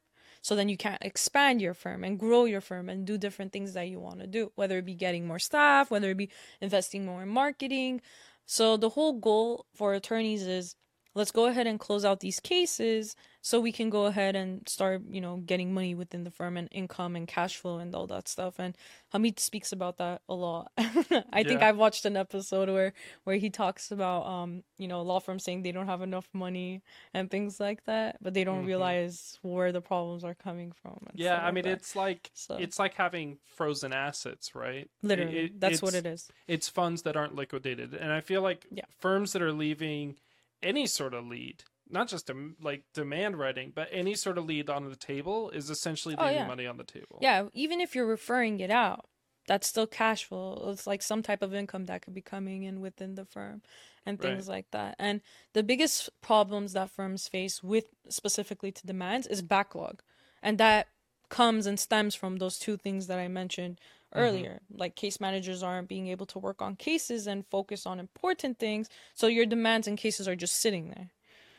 So 0.42 0.56
then 0.56 0.68
you 0.68 0.76
can't 0.76 1.02
expand 1.02 1.61
your 1.61 1.75
firm 1.75 2.04
and 2.04 2.18
grow 2.18 2.44
your 2.44 2.61
firm 2.61 2.88
and 2.88 3.06
do 3.06 3.18
different 3.18 3.52
things 3.52 3.75
that 3.75 3.88
you 3.88 4.00
want 4.00 4.20
to 4.20 4.26
do, 4.26 4.52
whether 4.54 4.78
it 4.78 4.87
be 4.87 4.94
getting 4.94 5.26
more 5.26 5.38
staff, 5.38 5.90
whether 5.90 6.11
it 6.11 6.16
be 6.16 6.30
investing 6.61 7.04
more 7.04 7.23
in 7.23 7.28
marketing. 7.28 8.00
So 8.47 8.76
the 8.76 8.90
whole 8.90 9.12
goal 9.12 9.66
for 9.75 9.94
attorneys 9.94 10.47
is 10.47 10.76
let's 11.14 11.33
go 11.33 11.47
ahead 11.47 11.67
and 11.67 11.81
close 11.81 12.05
out 12.05 12.21
these 12.21 12.38
cases 12.40 13.17
so 13.43 13.59
we 13.59 13.73
can 13.73 13.88
go 13.90 14.05
ahead 14.05 14.37
and 14.37 14.69
start, 14.69 15.02
you 15.11 15.21
know, 15.21 15.38
getting 15.38 15.73
money 15.75 15.95
within 15.95 16.25
the 16.25 16.31
firm 16.31 16.57
and 16.59 16.69
income 16.71 17.17
and 17.17 17.26
cash 17.26 17.57
flow 17.57 17.79
and 17.79 17.95
all 17.95 18.07
that 18.07 18.29
stuff. 18.29 18.59
And 18.59 18.76
Hamid 19.12 19.40
speaks 19.40 19.73
about 19.73 19.97
that 19.97 20.21
a 20.29 20.35
lot. 20.35 20.71
I 20.79 21.43
think 21.43 21.62
I've 21.62 21.79
watched 21.79 22.05
an 22.05 22.17
episode 22.17 22.69
where 22.69 22.93
where 23.25 23.37
he 23.37 23.50
talks 23.50 23.90
about 23.90 24.26
um, 24.26 24.62
you 24.79 24.87
know, 24.88 25.02
law 25.02 25.21
firms 25.21 25.43
saying 25.43 25.62
they 25.62 25.73
don't 25.73 25.87
have 25.87 26.02
enough 26.02 26.29
money 26.33 26.83
and 27.14 27.31
things 27.31 27.59
like 27.59 27.85
that, 27.87 28.17
but 28.21 28.35
they 28.35 28.45
don't 28.45 28.62
Mhm. 28.64 28.67
realize 28.67 29.38
where 29.43 29.73
the 29.73 29.81
problems 29.81 30.23
are 30.23 30.35
coming 30.35 30.73
from. 30.83 30.99
yeah 31.14 31.45
i 31.45 31.50
mean 31.50 31.67
it's 31.67 31.97
like 31.97 32.31
So- 32.35 32.57
it's 32.57 32.79
like 32.79 32.95
having 32.95 33.38
frozen 33.57 33.93
assets 33.93 34.55
right 34.55 34.88
literally 35.02 35.38
it- 35.47 35.61
that's 35.61 35.83
what 35.83 35.95
it 35.95 36.07
is. 36.07 36.29
it's 36.47 36.69
funds 36.69 37.02
that 37.02 37.17
aren't 37.17 37.35
liquidated 37.35 37.95
and 37.95 38.12
i 38.12 38.21
feel 38.21 38.43
like 38.43 38.67
Yeah. 38.71 38.85
firms 38.99 39.33
that 39.33 39.43
are 39.43 39.52
leaving 39.52 40.17
any 40.62 40.87
sort 40.87 41.14
of 41.14 41.26
lead 41.26 41.64
not 41.88 42.09
just 42.09 42.26
dem- 42.26 42.57
like 42.61 42.85
demand 42.95 43.38
writing 43.38 43.73
but 43.75 43.88
any 43.90 44.14
sort 44.14 44.38
of 44.38 44.45
lead 44.45 44.71
on 44.71 44.88
the 44.88 44.97
table 44.97 45.50
is 45.50 45.71
essentially 45.71 46.14
Oh, 46.17 46.25
leaving 46.26 46.37
yeah. 46.37 46.47
money 46.47 46.67
on 46.67 46.76
the 46.76 46.85
table 46.85 47.19
Yeah, 47.21 47.49
even 47.52 47.81
if 47.81 47.95
you're 47.95 48.07
referring 48.07 48.61
it 48.61 48.71
out, 48.71 49.09
that's 49.47 49.67
still 49.67 49.87
cash 49.87 50.25
flow. 50.25 50.71
It's 50.71 50.87
like 50.87 51.02
some 51.02 51.23
type 51.23 51.43
of 51.43 51.55
income 51.55 51.87
that 51.87 52.02
could 52.02 52.14
be 52.14 52.21
coming 52.23 52.62
in 52.62 52.81
within 52.81 53.14
the 53.14 53.25
firm 53.25 53.62
and 54.07 54.21
things 54.21 54.49
Right. 54.49 54.57
like 54.57 54.71
that. 54.71 54.97
And 54.99 55.21
the 55.52 55.62
biggest 55.62 56.11
problems 56.21 56.73
that 56.75 56.90
firms 56.90 57.26
face 57.29 57.62
with 57.62 57.87
specifically 58.09 58.71
to 58.73 58.87
demands 58.87 59.26
is 59.26 59.43
backlog. 59.43 60.02
And 60.43 60.59
that 60.59 60.88
comes 61.29 61.67
and 61.67 61.79
stems 61.79 62.14
from 62.14 62.37
those 62.37 62.59
two 62.59 62.76
things 62.76 63.07
that 63.07 63.19
I 63.19 63.29
mentioned 63.29 63.81
Mm-hmm. 64.14 64.25
earlier. 64.25 64.61
Like 64.73 64.97
case 64.97 65.21
managers 65.21 65.62
aren't 65.62 65.88
being 65.88 66.09
able 66.09 66.26
to 66.26 66.38
work 66.38 66.61
on 66.61 66.76
cases 66.76 67.26
and 67.26 67.47
focus 67.47 67.87
on 67.87 68.00
important 68.00 68.59
things. 68.59 68.88
So 69.14 69.26
your 69.26 69.47
demands 69.47 69.87
and 69.87 69.97
cases 69.97 70.26
are 70.26 70.37
just 70.37 70.61
sitting 70.61 70.88
there. 70.88 71.11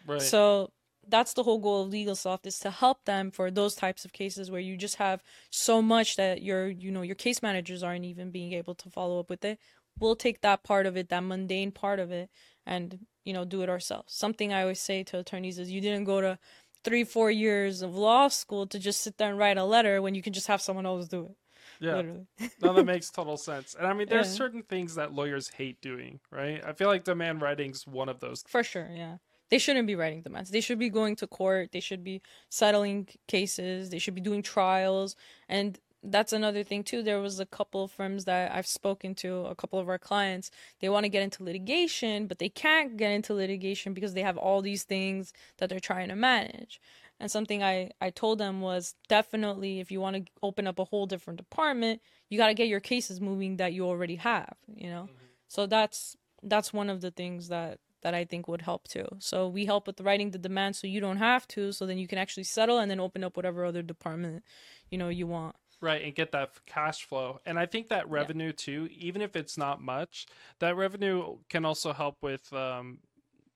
Right. 0.06 0.22
So 0.22 0.72
that's 1.08 1.34
the 1.34 1.44
whole 1.44 1.60
goal 1.60 1.84
of 1.84 1.90
legal 1.90 2.16
soft 2.16 2.46
is 2.46 2.60
to 2.60 2.70
help 2.70 3.06
them 3.06 3.32
for 3.32 3.50
those 3.50 3.76
types 3.76 4.06
of 4.06 4.14
cases 4.14 4.52
where 4.52 4.62
you 4.62 4.78
just 4.78 4.96
have 4.96 5.24
so 5.50 5.82
much 5.82 6.16
that 6.16 6.42
your 6.42 6.68
you 6.68 6.92
know 6.92 7.02
your 7.02 7.16
case 7.16 7.42
managers 7.42 7.84
aren't 7.84 8.06
even 8.06 8.32
being 8.32 8.54
able 8.54 8.76
to 8.76 8.90
follow 8.90 9.20
up 9.20 9.30
with 9.30 9.44
it. 9.46 9.60
We'll 10.00 10.16
take 10.16 10.42
that 10.42 10.64
part 10.64 10.86
of 10.86 10.96
it, 10.98 11.10
that 11.10 11.24
mundane 11.24 11.72
part 11.72 12.00
of 12.00 12.12
it, 12.12 12.30
and 12.66 13.00
you 13.26 13.34
know 13.34 13.46
do 13.46 13.62
it 13.62 13.70
ourselves. 13.70 14.14
Something 14.14 14.54
I 14.54 14.62
always 14.62 14.80
say 14.80 15.04
to 15.04 15.20
attorneys 15.20 15.58
is 15.58 15.72
you 15.72 15.82
didn't 15.82 16.06
go 16.06 16.22
to 16.22 16.38
three 16.84 17.04
four 17.04 17.32
years 17.32 17.82
of 17.82 17.96
law 17.96 18.28
school 18.28 18.68
to 18.68 18.80
just 18.80 19.02
sit 19.02 19.18
there 19.18 19.30
and 19.30 19.38
write 19.38 19.58
a 19.58 19.64
letter 19.64 20.02
when 20.02 20.16
you 20.16 20.22
can 20.22 20.34
just 20.34 20.48
have 20.48 20.62
someone 20.62 20.86
else 20.86 21.08
do 21.08 21.26
it. 21.26 21.36
Yeah. 21.82 22.02
No, 22.62 22.74
that 22.74 22.86
makes 22.86 23.10
total 23.20 23.38
sense. 23.38 23.76
And 23.78 23.88
I 23.88 23.94
mean, 23.94 24.08
there's 24.08 24.28
Yeah. 24.30 24.34
certain 24.36 24.64
things 24.64 24.96
that 24.96 25.14
lawyers 25.14 25.50
hate 25.50 25.82
doing, 25.82 26.20
right? 26.32 26.64
I 26.64 26.74
feel 26.74 26.88
like 26.88 27.04
demand 27.04 27.42
writing's 27.42 27.86
one 27.88 28.08
of 28.10 28.20
those. 28.20 28.44
For 28.48 28.64
sure, 28.64 28.90
yeah. 28.94 29.18
They 29.50 29.58
shouldn't 29.58 29.88
be 29.88 29.96
writing 29.96 30.22
demands. 30.22 30.50
They 30.52 30.62
should 30.62 30.80
be 30.80 30.90
going 30.90 31.18
to 31.18 31.28
court. 31.28 31.72
They 31.74 31.82
should 31.82 32.04
be 32.06 32.22
settling 32.50 33.10
cases. 33.28 33.90
They 33.90 34.00
should 34.00 34.16
be 34.16 34.22
doing 34.22 34.42
trials. 34.42 35.18
And 35.50 35.78
that's 36.04 36.34
another 36.34 36.64
thing 36.64 36.84
too. 36.84 37.04
There 37.04 37.20
was 37.20 37.40
a 37.40 37.46
couple 37.46 37.84
of 37.84 37.92
firms 37.92 38.26
that 38.26 38.52
I've 38.56 38.66
spoken 38.66 39.14
to, 39.16 39.46
a 39.46 39.56
couple 39.56 39.78
of 39.78 39.90
our 39.90 40.00
clients. 40.00 40.50
They 40.80 40.90
want 40.90 41.04
to 41.04 41.10
get 41.10 41.22
into 41.22 41.44
litigation, 41.44 42.28
but 42.28 42.40
they 42.40 42.50
can't 42.50 42.96
get 42.98 43.12
into 43.12 43.34
litigation 43.34 43.94
because 43.94 44.14
they 44.14 44.22
have 44.22 44.38
all 44.38 44.62
these 44.62 44.84
things 44.84 45.34
that 45.58 45.70
they're 45.70 45.80
trying 45.82 46.10
to 46.10 46.16
manage. 46.16 46.80
And 47.22 47.30
something 47.30 47.62
I, 47.62 47.92
I 48.02 48.10
told 48.10 48.40
them 48.40 48.62
was 48.62 48.96
definitely 49.08 49.80
if 49.80 49.92
you 49.92 50.02
want 50.02 50.16
to 50.16 50.32
open 50.42 50.66
up 50.66 50.80
a 50.80 50.86
whole 50.86 51.06
different 51.06 51.38
department, 51.38 52.02
you 52.30 52.38
got 52.40 52.48
to 52.48 52.56
get 52.56 52.68
your 52.68 52.80
cases 52.80 53.22
moving 53.22 53.58
that 53.58 53.74
you 53.74 53.86
already 53.86 54.16
have, 54.16 54.56
you 54.76 54.90
know? 54.90 55.08
So 55.48 55.68
that's 55.68 56.18
that's 56.42 56.74
one 56.74 56.90
of 56.90 57.02
the 57.02 57.12
things 57.12 57.50
that 57.50 57.80
that 58.02 58.16
I 58.16 58.26
think 58.26 58.48
would 58.48 58.64
help 58.64 58.88
too. 58.88 59.06
So 59.20 59.48
we 59.48 59.66
help 59.66 59.86
with 59.86 60.02
writing 60.02 60.32
the 60.32 60.40
demand 60.40 60.76
so 60.76 60.88
you 60.88 61.00
don't 61.00 61.18
have 61.18 61.48
to, 61.50 61.72
so 61.72 61.86
then 61.86 62.00
you 62.00 62.08
can 62.08 62.18
actually 62.18 62.46
settle 62.46 62.80
and 62.80 62.90
then 62.90 63.00
open 63.00 63.24
up 63.24 63.38
whatever 63.38 63.66
other 63.66 63.84
department, 63.84 64.44
you 64.90 64.98
know, 64.98 65.10
you 65.10 65.28
want. 65.28 65.56
Right, 65.80 66.04
and 66.04 66.16
get 66.16 66.32
that 66.32 66.52
cash 66.66 67.06
flow. 67.06 67.40
And 67.46 67.60
I 67.60 67.68
think 67.68 67.90
that 67.90 68.10
revenue 68.10 68.52
too, 68.52 68.88
even 68.92 69.22
if 69.22 69.36
it's 69.36 69.58
not 69.58 69.80
much, 69.80 70.26
that 70.60 70.76
revenue 70.76 71.38
can 71.50 71.66
also 71.66 71.94
help 71.94 72.18
with 72.24 72.52
um 72.52 73.00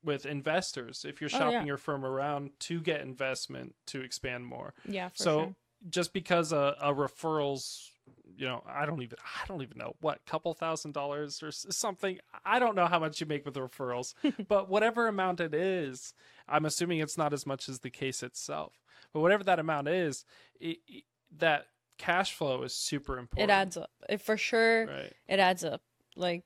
with 0.05 0.25
investors 0.25 1.05
if 1.07 1.19
you're 1.19 1.29
Oh, 1.33 1.37
shopping 1.37 1.53
yeah. 1.53 1.65
your 1.65 1.77
firm 1.77 2.05
around 2.05 2.51
to 2.61 2.79
get 2.79 3.01
investment 3.01 3.75
to 3.87 4.01
expand 4.01 4.45
more. 4.45 4.73
Yeah, 4.87 5.09
for 5.09 5.15
so 5.17 5.39
sure. 5.39 5.55
just 5.89 6.13
because 6.13 6.51
a, 6.53 6.75
a 6.81 6.93
referrals 6.93 7.89
you 8.37 8.45
know 8.45 8.61
i 8.67 8.85
don't 8.85 9.01
even 9.01 9.17
i 9.23 9.47
don't 9.47 9.61
even 9.63 9.77
know 9.77 9.95
what 10.01 10.23
couple 10.25 10.53
thousand 10.53 10.91
dollars 10.93 11.41
or 11.41 11.51
something 11.51 12.19
i 12.43 12.59
don't 12.59 12.75
know 12.75 12.85
how 12.85 12.99
much 12.99 13.19
you 13.19 13.25
make 13.25 13.45
with 13.45 13.55
referrals 13.55 14.13
but 14.47 14.67
whatever 14.69 15.07
amount 15.07 15.39
it 15.39 15.53
is 15.55 16.13
i'm 16.47 16.65
assuming 16.65 16.99
it's 16.99 17.17
not 17.17 17.33
as 17.33 17.45
much 17.47 17.67
as 17.69 17.79
the 17.79 17.89
case 17.89 18.21
itself 18.23 18.73
but 19.13 19.21
whatever 19.21 19.43
that 19.43 19.57
amount 19.59 19.87
is 19.87 20.25
it, 20.59 20.77
it- 20.87 21.03
that 21.37 21.67
cash 21.97 22.33
flow 22.33 22.61
is 22.63 22.73
super 22.75 23.17
important 23.17 23.49
It 23.49 23.53
adds 23.53 23.75
up. 23.77 23.91
It 24.09 24.21
for 24.21 24.37
sure 24.37 24.85
right 24.87 25.13
it 25.27 25.39
adds 25.39 25.63
up. 25.63 25.81
Like 26.15 26.45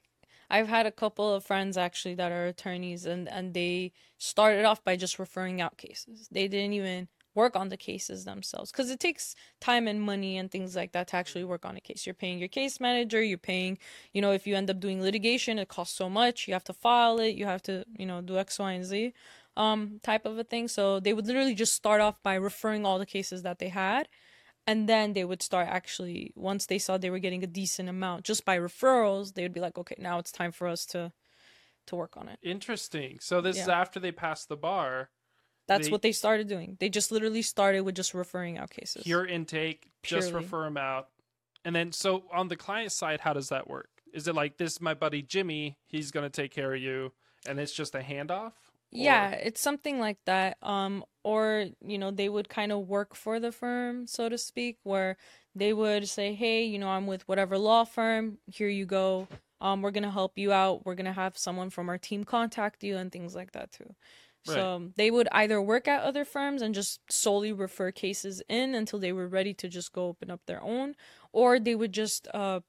I've 0.50 0.68
had 0.68 0.86
a 0.86 0.92
couple 0.92 1.34
of 1.34 1.46
friends 1.46 1.78
actually 1.78 2.16
that 2.16 2.32
are 2.32 2.48
attorneys 2.48 3.06
and 3.06 3.28
and 3.30 3.54
they 3.54 3.94
started 4.18 4.66
off 4.66 4.84
by 4.84 4.96
just 4.96 5.20
referring 5.20 5.62
out 5.62 5.78
cases. 5.78 6.28
They 6.32 6.48
didn't 6.48 6.74
even 6.74 7.08
work 7.36 7.56
on 7.56 7.70
the 7.70 7.78
cases 7.78 8.26
themselves 8.26 8.72
because 8.72 8.90
it 8.90 9.00
takes 9.00 9.36
time 9.62 9.88
and 9.88 10.02
money 10.02 10.38
and 10.38 10.52
things 10.52 10.76
like 10.76 10.92
that 10.94 11.08
to 11.10 11.16
actually 11.16 11.44
work 11.44 11.66
on 11.66 11.78
a 11.78 11.80
case. 11.80 12.06
You're 12.06 12.16
paying 12.16 12.40
your 12.40 12.48
case 12.48 12.80
manager, 12.80 13.22
you're 13.22 13.38
paying, 13.38 13.78
you 14.14 14.22
know, 14.22 14.32
if 14.32 14.48
you 14.48 14.56
end 14.56 14.70
up 14.70 14.80
doing 14.80 15.02
litigation, 15.02 15.60
it 15.60 15.68
costs 15.70 15.96
so 15.96 16.10
much. 16.10 16.48
You 16.48 16.54
have 16.54 16.64
to 16.66 16.74
file 16.74 17.20
it, 17.20 17.36
you 17.36 17.46
have 17.46 17.62
to, 17.64 17.86
you 17.98 18.06
know, 18.06 18.22
do 18.22 18.38
X, 18.38 18.60
Y, 18.60 18.72
and 18.72 18.86
Z 18.86 19.14
um 19.58 20.00
type 20.04 20.26
of 20.26 20.38
a 20.38 20.44
thing. 20.44 20.68
So 20.68 21.00
they 21.00 21.14
would 21.14 21.28
literally 21.28 21.56
just 21.56 21.74
start 21.74 22.02
off 22.02 22.22
by 22.24 22.36
referring 22.36 22.86
all 22.86 23.00
the 23.00 23.06
cases 23.06 23.44
that 23.44 23.60
they 23.60 23.70
had 23.70 24.08
and 24.70 24.88
then 24.88 25.14
they 25.14 25.26
would 25.26 25.42
start 25.42 25.68
actually 25.68 26.32
once 26.36 26.68
they 26.68 26.78
saw 26.78 26.98
they 26.98 27.10
were 27.10 27.20
getting 27.20 27.44
a 27.44 27.48
decent 27.48 27.90
amount 27.90 28.24
just 28.24 28.46
by 28.46 28.58
referrals 28.58 29.34
they 29.34 29.42
would 29.42 29.54
be 29.54 29.60
like 29.60 29.78
okay 29.78 29.96
now 29.98 30.20
it's 30.20 30.32
time 30.32 30.52
for 30.52 30.68
us 30.68 30.86
to 30.86 31.12
to 31.88 31.96
work 31.96 32.16
on 32.18 32.30
it. 32.30 32.38
Interesting. 32.44 33.18
So 33.20 33.42
this 33.42 33.58
is 33.58 33.68
after 33.68 34.00
they 34.00 34.12
passed 34.12 34.48
the 34.48 34.56
bar 34.56 35.10
that's 35.68 35.88
They- 35.88 35.92
what 35.92 36.02
they 36.02 36.12
started 36.12 36.48
doing. 36.48 36.78
They 36.80 36.90
just 36.90 37.12
literally 37.12 37.44
started 37.44 37.82
with 37.82 37.96
just 37.96 38.14
referring 38.14 38.58
out 38.58 38.72
cases. 38.72 39.04
Pure 39.04 39.28
intake 39.28 39.92
just 40.02 40.32
refer 40.34 40.64
them 40.64 40.78
out. 40.78 41.10
And 41.66 41.76
then 41.76 41.92
so 41.92 42.26
on 42.32 42.48
the 42.48 42.56
client 42.56 42.92
side 42.92 43.22
how 43.22 43.34
does 43.34 43.50
that 43.50 43.68
work? 43.68 43.90
Is 44.14 44.28
it 44.28 44.36
like 44.36 44.58
this 44.58 44.74
is 44.74 44.82
my 44.82 44.94
buddy 44.94 45.24
jimmy 45.24 45.78
he's 45.88 46.12
going 46.12 46.30
to 46.30 46.42
take 46.42 46.52
care 46.52 46.74
of 46.74 46.82
you 46.82 47.14
and 47.48 47.60
it's 47.60 47.74
just 47.74 47.96
a 47.96 48.00
handoff 48.00 48.54
yeah 48.92 49.32
it's 49.32 49.62
something 49.62 50.00
like 50.00 50.18
that 50.26 50.58
um 50.62 51.04
or 51.24 51.66
you 51.86 51.98
know 51.98 52.12
they 52.12 52.28
would 52.28 52.50
kind 52.50 52.72
of 52.72 52.88
work 52.88 53.16
for 53.16 53.40
the 53.40 53.52
firm 53.52 54.08
so 54.08 54.30
to 54.30 54.38
speak 54.38 54.78
where 54.84 55.16
they 55.54 55.74
would 55.74 56.08
say 56.08 56.34
hey 56.34 56.64
you 56.64 56.80
know 56.80 56.90
i'm 56.90 57.06
with 57.06 57.28
whatever 57.28 57.58
law 57.58 57.84
firm 57.84 58.38
here 58.48 58.68
you 58.68 58.86
go 58.86 59.28
um 59.62 59.82
we're 59.82 59.92
gonna 59.92 60.10
help 60.12 60.38
you 60.38 60.52
out 60.52 60.86
we're 60.86 60.96
gonna 60.96 61.14
have 61.14 61.38
someone 61.38 61.70
from 61.70 61.90
our 61.90 61.98
team 61.98 62.24
contact 62.24 62.84
you 62.84 62.98
and 62.98 63.12
things 63.12 63.36
like 63.36 63.52
that 63.52 63.72
too. 63.72 63.96
So 64.46 64.92
they 64.96 65.12
would 65.12 65.28
either 65.32 65.62
work 65.62 65.88
at 65.88 66.02
other 66.02 66.26
firms 66.26 66.64
and 66.64 66.74
just 66.74 67.02
solely 67.12 67.54
refer 67.54 67.92
cases 67.92 68.42
in 68.50 68.74
until 68.74 68.98
they 68.98 69.12
were 69.12 69.28
ready 69.28 69.54
to 69.56 69.68
just 69.68 69.92
go 69.94 70.08
open 70.08 70.32
up 70.32 70.42
their 70.48 70.64
own 70.64 70.96
or 71.34 71.60
they 71.60 71.76
would 71.76 71.92
just 71.92 72.28
uh 72.34 72.62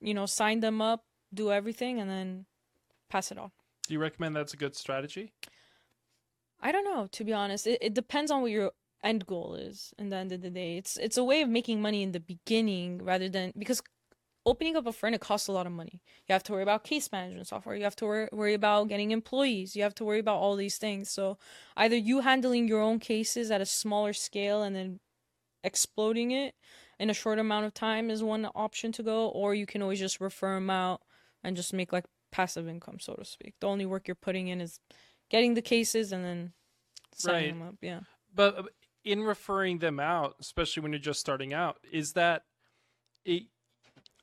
you 0.00 0.14
know 0.14 0.26
sign 0.26 0.60
them 0.60 0.80
up 0.80 1.04
do 1.32 1.52
everything 1.52 2.00
and 2.00 2.10
then 2.10 2.46
pass 3.08 3.30
it 3.30 3.38
on. 3.38 3.52
Do 3.86 3.94
you 3.94 4.00
recommend 4.00 4.34
that's 4.34 4.54
a 4.54 4.56
good 4.56 4.74
strategy 4.74 5.32
I 6.60 6.72
don't 6.72 6.84
know, 6.84 7.08
to 7.12 7.24
be 7.24 7.32
honest. 7.32 7.66
It, 7.66 7.78
it 7.80 7.94
depends 7.94 8.30
on 8.30 8.42
what 8.42 8.50
your 8.50 8.72
end 9.02 9.26
goal 9.26 9.54
is 9.54 9.94
in 9.98 10.08
the 10.08 10.16
end 10.16 10.32
of 10.32 10.42
the 10.42 10.50
day. 10.50 10.76
It's 10.76 10.96
it's 10.96 11.16
a 11.16 11.24
way 11.24 11.42
of 11.42 11.48
making 11.48 11.80
money 11.80 12.02
in 12.02 12.12
the 12.12 12.20
beginning 12.20 13.04
rather 13.04 13.28
than 13.28 13.52
because 13.56 13.80
opening 14.44 14.76
up 14.76 14.86
a 14.86 14.92
firm 14.92 15.14
it 15.14 15.20
costs 15.20 15.48
a 15.48 15.52
lot 15.52 15.66
of 15.66 15.72
money. 15.72 16.00
You 16.26 16.32
have 16.32 16.42
to 16.44 16.52
worry 16.52 16.62
about 16.62 16.84
case 16.84 17.12
management 17.12 17.46
software. 17.46 17.76
You 17.76 17.84
have 17.84 17.96
to 17.96 18.06
worry, 18.06 18.28
worry 18.32 18.54
about 18.54 18.88
getting 18.88 19.10
employees. 19.10 19.76
You 19.76 19.82
have 19.82 19.94
to 19.96 20.04
worry 20.04 20.20
about 20.20 20.38
all 20.38 20.56
these 20.56 20.78
things. 20.78 21.10
So 21.10 21.38
either 21.76 21.96
you 21.96 22.20
handling 22.20 22.66
your 22.66 22.80
own 22.80 22.98
cases 22.98 23.50
at 23.50 23.60
a 23.60 23.66
smaller 23.66 24.12
scale 24.12 24.62
and 24.62 24.74
then 24.74 25.00
exploding 25.62 26.30
it 26.30 26.54
in 26.98 27.10
a 27.10 27.14
short 27.14 27.38
amount 27.38 27.66
of 27.66 27.74
time 27.74 28.10
is 28.10 28.22
one 28.22 28.48
option 28.54 28.90
to 28.92 29.02
go, 29.02 29.28
or 29.28 29.54
you 29.54 29.66
can 29.66 29.82
always 29.82 30.00
just 30.00 30.20
refer 30.20 30.54
them 30.54 30.70
out 30.70 31.02
and 31.44 31.56
just 31.56 31.72
make 31.72 31.92
like 31.92 32.06
passive 32.32 32.68
income, 32.68 32.98
so 32.98 33.14
to 33.14 33.24
speak. 33.24 33.54
The 33.60 33.68
only 33.68 33.86
work 33.86 34.08
you're 34.08 34.14
putting 34.14 34.48
in 34.48 34.60
is 34.60 34.80
getting 35.30 35.54
the 35.54 35.62
cases 35.62 36.12
and 36.12 36.24
then 36.24 36.52
signing 37.14 37.42
Right. 37.44 37.58
them 37.58 37.62
up. 37.68 37.74
Yeah. 37.80 38.00
but 38.34 38.58
uh, 38.58 38.62
in 39.04 39.22
referring 39.22 39.78
them 39.78 39.98
out 40.00 40.34
especially 40.40 40.82
when 40.82 40.92
you're 40.92 40.98
just 40.98 41.20
starting 41.20 41.52
out 41.54 41.78
is 41.92 42.12
that 42.14 42.42
it, 43.24 43.44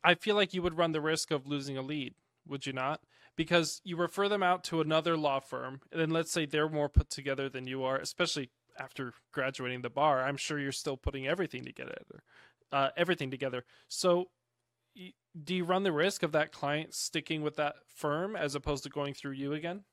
i 0.03 0.13
feel 0.15 0.35
like 0.35 0.53
you 0.53 0.62
would 0.62 0.77
run 0.77 0.91
the 0.91 1.01
risk 1.01 1.31
of 1.31 1.47
losing 1.47 1.77
a 1.77 1.81
lead 1.81 2.13
would 2.47 2.65
you 2.65 2.74
not 2.74 3.01
because 3.35 3.81
you 3.83 3.97
refer 3.97 4.29
them 4.29 4.43
out 4.43 4.63
to 4.63 4.79
another 4.81 5.17
law 5.17 5.39
firm 5.39 5.81
and 5.91 6.00
then 6.00 6.09
let's 6.12 6.31
say 6.31 6.45
they're 6.45 6.69
more 6.69 6.89
put 6.89 7.09
together 7.09 7.50
than 7.50 7.67
you 7.67 7.83
are 7.83 7.97
especially 7.97 8.50
after 8.79 9.13
graduating 9.33 9.81
the 9.81 9.89
bar 9.89 10.24
i'm 10.24 10.38
sure 10.38 10.59
you're 10.59 10.71
still 10.71 10.97
putting 10.97 11.27
everything 11.27 11.63
together 11.65 11.95
uh, 12.71 12.89
everything 12.97 13.31
together 13.31 13.63
so 13.88 14.25
do 15.43 15.55
you 15.55 15.63
run 15.65 15.83
the 15.83 15.91
risk 15.91 16.24
of 16.24 16.31
that 16.31 16.51
client 16.51 16.93
sticking 16.93 17.41
with 17.41 17.55
that 17.55 17.75
firm 17.88 18.35
as 18.35 18.55
opposed 18.55 18.83
to 18.83 18.89
going 18.89 19.13
through 19.13 19.31
you 19.31 19.53
again 19.53 19.83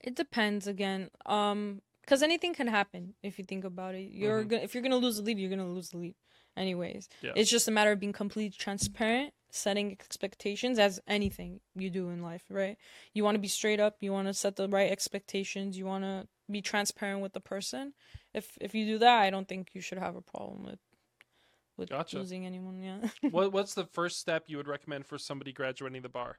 It 0.00 0.14
depends 0.14 0.66
again. 0.66 1.10
Um, 1.26 1.82
because 2.02 2.22
anything 2.22 2.54
can 2.54 2.68
happen 2.68 3.14
if 3.22 3.38
you 3.38 3.44
think 3.44 3.64
about 3.64 3.94
it. 3.94 4.10
You're 4.10 4.42
Mhm. 4.44 4.48
gonna 4.48 4.62
if 4.62 4.72
you're 4.74 4.82
gonna 4.82 4.96
lose 4.96 5.16
the 5.18 5.22
lead, 5.22 5.38
you're 5.38 5.50
gonna 5.50 5.68
lose 5.68 5.90
the 5.90 5.98
lead, 5.98 6.14
anyways. 6.56 7.06
Yeah. 7.20 7.32
It's 7.36 7.50
just 7.50 7.68
a 7.68 7.70
matter 7.70 7.92
of 7.92 8.00
being 8.00 8.14
completely 8.14 8.56
transparent, 8.56 9.34
setting 9.50 9.92
expectations 9.92 10.78
as 10.78 11.00
anything 11.06 11.60
you 11.74 11.90
do 11.90 12.08
in 12.08 12.22
life, 12.22 12.44
right? 12.48 12.78
You 13.12 13.24
want 13.24 13.34
to 13.34 13.40
be 13.40 13.48
straight 13.48 13.78
up. 13.78 13.96
You 14.00 14.12
want 14.12 14.26
to 14.28 14.32
set 14.32 14.56
the 14.56 14.68
right 14.70 14.90
expectations. 14.90 15.76
You 15.76 15.84
want 15.84 16.04
to 16.04 16.28
be 16.50 16.62
transparent 16.62 17.20
with 17.20 17.34
the 17.34 17.40
person. 17.40 17.92
If 18.32 18.56
if 18.58 18.74
you 18.74 18.86
do 18.86 18.98
that, 19.00 19.20
I 19.20 19.28
don't 19.28 19.46
think 19.46 19.74
you 19.74 19.82
should 19.82 19.98
have 19.98 20.16
a 20.16 20.22
problem 20.22 20.62
with 20.64 20.78
with 21.76 21.90
Gotcha. 21.90 22.16
losing 22.18 22.46
anyone. 22.46 22.78
Yeah. 22.82 23.08
what, 23.30 23.52
what's 23.52 23.74
the 23.74 23.84
first 23.84 24.18
step 24.18 24.44
you 24.48 24.56
would 24.56 24.66
recommend 24.66 25.04
for 25.06 25.18
somebody 25.18 25.52
graduating 25.52 26.00
the 26.02 26.08
bar 26.08 26.38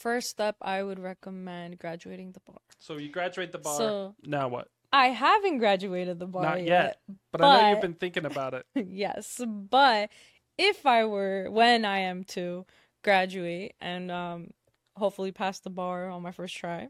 First 0.00 0.30
step, 0.30 0.56
I 0.62 0.82
would 0.82 0.98
recommend 0.98 1.78
graduating 1.78 2.32
the 2.32 2.40
bar. 2.40 2.56
So 2.78 2.96
you 2.96 3.10
graduate 3.10 3.52
the 3.52 3.58
bar. 3.58 3.76
So 3.76 4.14
now 4.24 4.48
what? 4.48 4.68
I 4.94 5.08
haven't 5.08 5.58
graduated 5.58 6.18
the 6.18 6.26
bar 6.26 6.42
Not 6.42 6.58
yet. 6.60 6.66
yet. 6.66 7.16
But, 7.30 7.42
I 7.42 7.60
know 7.60 7.70
you've 7.70 7.82
been 7.82 7.94
thinking 7.94 8.24
about 8.24 8.54
it. 8.54 8.64
yes, 8.74 9.42
but 9.46 10.08
if 10.56 10.86
I 10.86 11.04
were 11.04 11.50
when 11.50 11.84
I 11.84 11.98
am 11.98 12.24
to 12.24 12.64
graduate 13.04 13.74
and 13.80 14.10
um 14.10 14.50
hopefully 14.96 15.32
pass 15.32 15.60
the 15.60 15.70
bar 15.70 16.08
on 16.08 16.22
my 16.22 16.32
first 16.32 16.56
try, 16.56 16.88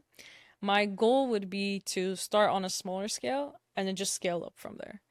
my 0.61 0.85
goal 0.85 1.27
would 1.27 1.49
be 1.49 1.81
to 1.87 2.15
start 2.15 2.49
on 2.49 2.63
a 2.63 2.69
smaller 2.69 3.09
scale 3.09 3.55
and 3.75 3.89
then 3.89 3.97
just 3.97 4.13
scale 4.13 4.41
up 4.45 4.53
from 4.55 4.77
there. 4.77 5.01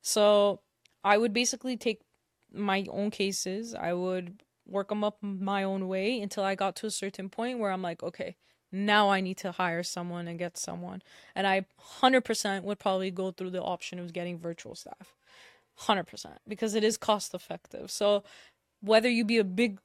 So 0.00 0.60
I 1.04 1.18
would 1.18 1.34
basically 1.34 1.76
take 1.76 2.00
my 2.50 2.86
own 2.90 3.10
cases. 3.10 3.74
I 3.74 3.92
would 3.92 4.42
work 4.66 4.88
them 4.88 5.04
up 5.04 5.18
my 5.22 5.62
own 5.62 5.88
way 5.88 6.20
until 6.20 6.44
I 6.44 6.54
got 6.54 6.76
to 6.76 6.86
a 6.86 6.90
certain 6.90 7.28
point 7.28 7.58
where 7.58 7.70
I'm 7.70 7.82
like, 7.82 8.02
okay, 8.02 8.36
now 8.70 9.10
I 9.10 9.20
need 9.20 9.36
to 9.38 9.52
hire 9.52 9.82
someone 9.82 10.26
and 10.26 10.38
get 10.38 10.56
someone. 10.56 11.02
And 11.34 11.46
I 11.46 11.66
100% 12.00 12.62
would 12.62 12.78
probably 12.78 13.10
go 13.10 13.30
through 13.30 13.50
the 13.50 13.62
option 13.62 13.98
of 13.98 14.12
getting 14.12 14.38
virtual 14.38 14.74
staff. 14.74 15.14
100% 15.80 16.26
because 16.46 16.74
it 16.74 16.84
is 16.84 16.96
cost 16.96 17.34
effective. 17.34 17.90
So 17.90 18.24
whether 18.80 19.08
you 19.08 19.24
be 19.24 19.38
a 19.38 19.44
big 19.44 19.78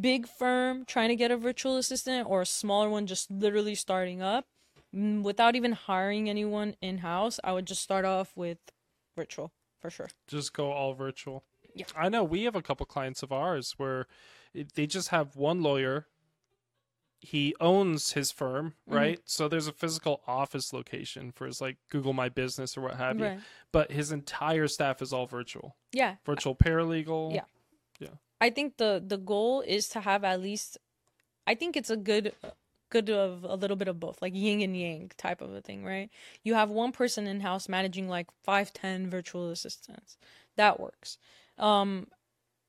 big 0.00 0.28
firm 0.28 0.84
trying 0.84 1.08
to 1.08 1.16
get 1.16 1.30
a 1.30 1.36
virtual 1.36 1.76
assistant 1.76 2.28
or 2.28 2.42
a 2.42 2.46
smaller 2.46 2.88
one 2.88 3.06
just 3.06 3.30
literally 3.30 3.74
starting 3.74 4.22
up 4.22 4.44
without 4.92 5.56
even 5.56 5.72
hiring 5.72 6.28
anyone 6.28 6.76
in 6.82 6.98
house, 6.98 7.40
I 7.42 7.52
would 7.52 7.66
just 7.66 7.82
start 7.82 8.04
off 8.04 8.32
with 8.36 8.58
virtual 9.16 9.50
for 9.80 9.90
sure. 9.90 10.10
Just 10.28 10.52
go 10.52 10.70
all 10.70 10.94
virtual. 10.94 11.44
Yeah. 11.74 11.86
I 11.96 12.08
know 12.08 12.22
we 12.24 12.44
have 12.44 12.56
a 12.56 12.62
couple 12.62 12.84
clients 12.86 13.22
of 13.22 13.32
ours 13.32 13.74
where 13.76 14.06
they 14.74 14.86
just 14.86 15.08
have 15.08 15.36
one 15.36 15.62
lawyer. 15.62 16.06
He 17.20 17.54
owns 17.60 18.12
his 18.12 18.32
firm, 18.32 18.74
Mm-hmm. 18.88 18.94
right? 18.96 19.20
So 19.24 19.46
there's 19.48 19.68
a 19.68 19.72
physical 19.72 20.22
office 20.26 20.72
location 20.72 21.30
for 21.32 21.46
his 21.46 21.60
like 21.60 21.76
Google 21.88 22.12
My 22.12 22.28
Business 22.28 22.76
or 22.76 22.80
what 22.80 22.96
have 22.96 23.18
you. 23.20 23.38
But 23.70 23.92
his 23.92 24.10
entire 24.10 24.66
staff 24.68 25.00
is 25.00 25.12
all 25.12 25.26
virtual. 25.26 25.76
Yeah. 25.92 26.16
Virtual 26.26 26.56
paralegal. 26.56 27.34
Yeah. 27.34 27.44
Yeah. 28.00 28.08
I 28.40 28.50
think 28.50 28.76
the 28.78 29.00
the 29.06 29.18
goal 29.18 29.60
is 29.60 29.88
to 29.90 30.00
have 30.00 30.24
at 30.24 30.40
least 30.40 30.78
I 31.46 31.54
think 31.54 31.76
it's 31.76 31.90
a 31.90 31.96
good 31.96 32.32
good 32.90 33.08
of 33.08 33.44
a 33.44 33.54
little 33.54 33.76
bit 33.76 33.88
of 33.88 33.98
both, 34.00 34.20
like 34.20 34.34
yin 34.34 34.60
and 34.60 34.76
yang 34.76 35.10
type 35.16 35.40
of 35.40 35.54
a 35.54 35.60
thing, 35.62 35.84
right? 35.84 36.10
You 36.42 36.54
have 36.54 36.68
one 36.70 36.90
person 36.92 37.26
in 37.28 37.40
house 37.40 37.68
managing 37.68 38.08
like 38.08 38.26
five, 38.42 38.72
ten 38.72 39.08
virtual 39.08 39.48
assistants. 39.50 40.16
That 40.56 40.78
works. 40.80 41.18
Um 41.62 42.08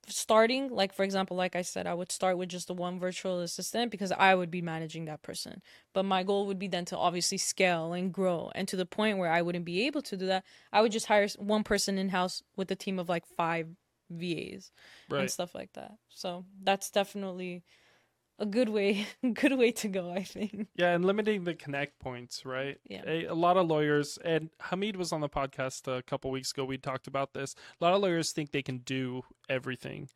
starting 0.07 0.69
like 0.69 0.93
for 0.93 1.03
example 1.03 1.37
like 1.37 1.55
i 1.55 1.61
said 1.61 1.87
i 1.87 1.93
would 1.93 2.11
start 2.11 2.37
with 2.37 2.49
just 2.49 2.67
the 2.67 2.73
one 2.73 2.99
virtual 2.99 3.39
assistant 3.39 3.89
because 3.89 4.11
i 4.11 4.35
would 4.35 4.51
be 4.51 4.61
managing 4.61 5.05
that 5.05 5.21
person. 5.21 5.61
But 5.93 6.03
my 6.03 6.23
goal 6.23 6.45
would 6.47 6.59
be 6.59 6.67
then 6.67 6.83
to 6.85 6.97
obviously 6.97 7.37
scale 7.37 7.93
and 7.93 8.13
grow. 8.13 8.51
And 8.53 8.67
to 8.67 8.75
the 8.75 8.85
point 8.85 9.17
where 9.17 9.31
i 9.31 9.41
wouldn't 9.41 9.65
be 9.65 9.85
able 9.87 10.01
to 10.03 10.17
do 10.17 10.25
that 10.27 10.43
i 10.73 10.81
would 10.81 10.91
just 10.91 11.05
hire 11.05 11.27
one 11.37 11.63
person 11.63 11.97
in 11.97 12.09
house 12.09 12.43
with 12.57 12.69
a 12.71 12.75
team 12.75 12.99
of 12.99 13.07
like 13.07 13.25
five 13.25 13.67
vas 14.09 14.71
and 15.21 15.31
stuff 15.31 15.55
like 15.55 15.73
that. 15.73 15.93
So 16.09 16.45
that's 16.61 16.89
definitely 16.91 17.63
a 18.39 18.45
good 18.45 18.69
way 18.69 19.05
good 19.33 19.57
way 19.57 19.71
to 19.71 19.87
go, 19.87 20.11
I 20.11 20.23
think. 20.23 20.67
Yeah, 20.75 20.93
and 20.93 21.05
limiting 21.05 21.43
the 21.43 21.53
connect 21.53 21.99
points, 21.99 22.45
right? 22.45 22.77
Yeah. 22.87 23.03
A, 23.05 23.25
a 23.25 23.33
lot 23.35 23.57
of 23.57 23.67
lawyers, 23.67 24.17
and 24.23 24.49
Hamid 24.59 24.95
was 24.95 25.11
on 25.11 25.21
the 25.21 25.29
podcast 25.29 25.87
a 25.87 26.01
couple 26.03 26.31
weeks 26.31 26.51
ago. 26.51 26.65
We 26.65 26.77
talked 26.77 27.07
about 27.07 27.33
this. 27.33 27.55
A 27.79 27.83
lot 27.83 27.93
of 27.93 28.01
lawyers 28.01 28.31
think 28.31 28.51
they 28.51 28.61
can 28.63 28.79
do 28.79 29.23
everything. 29.49 30.09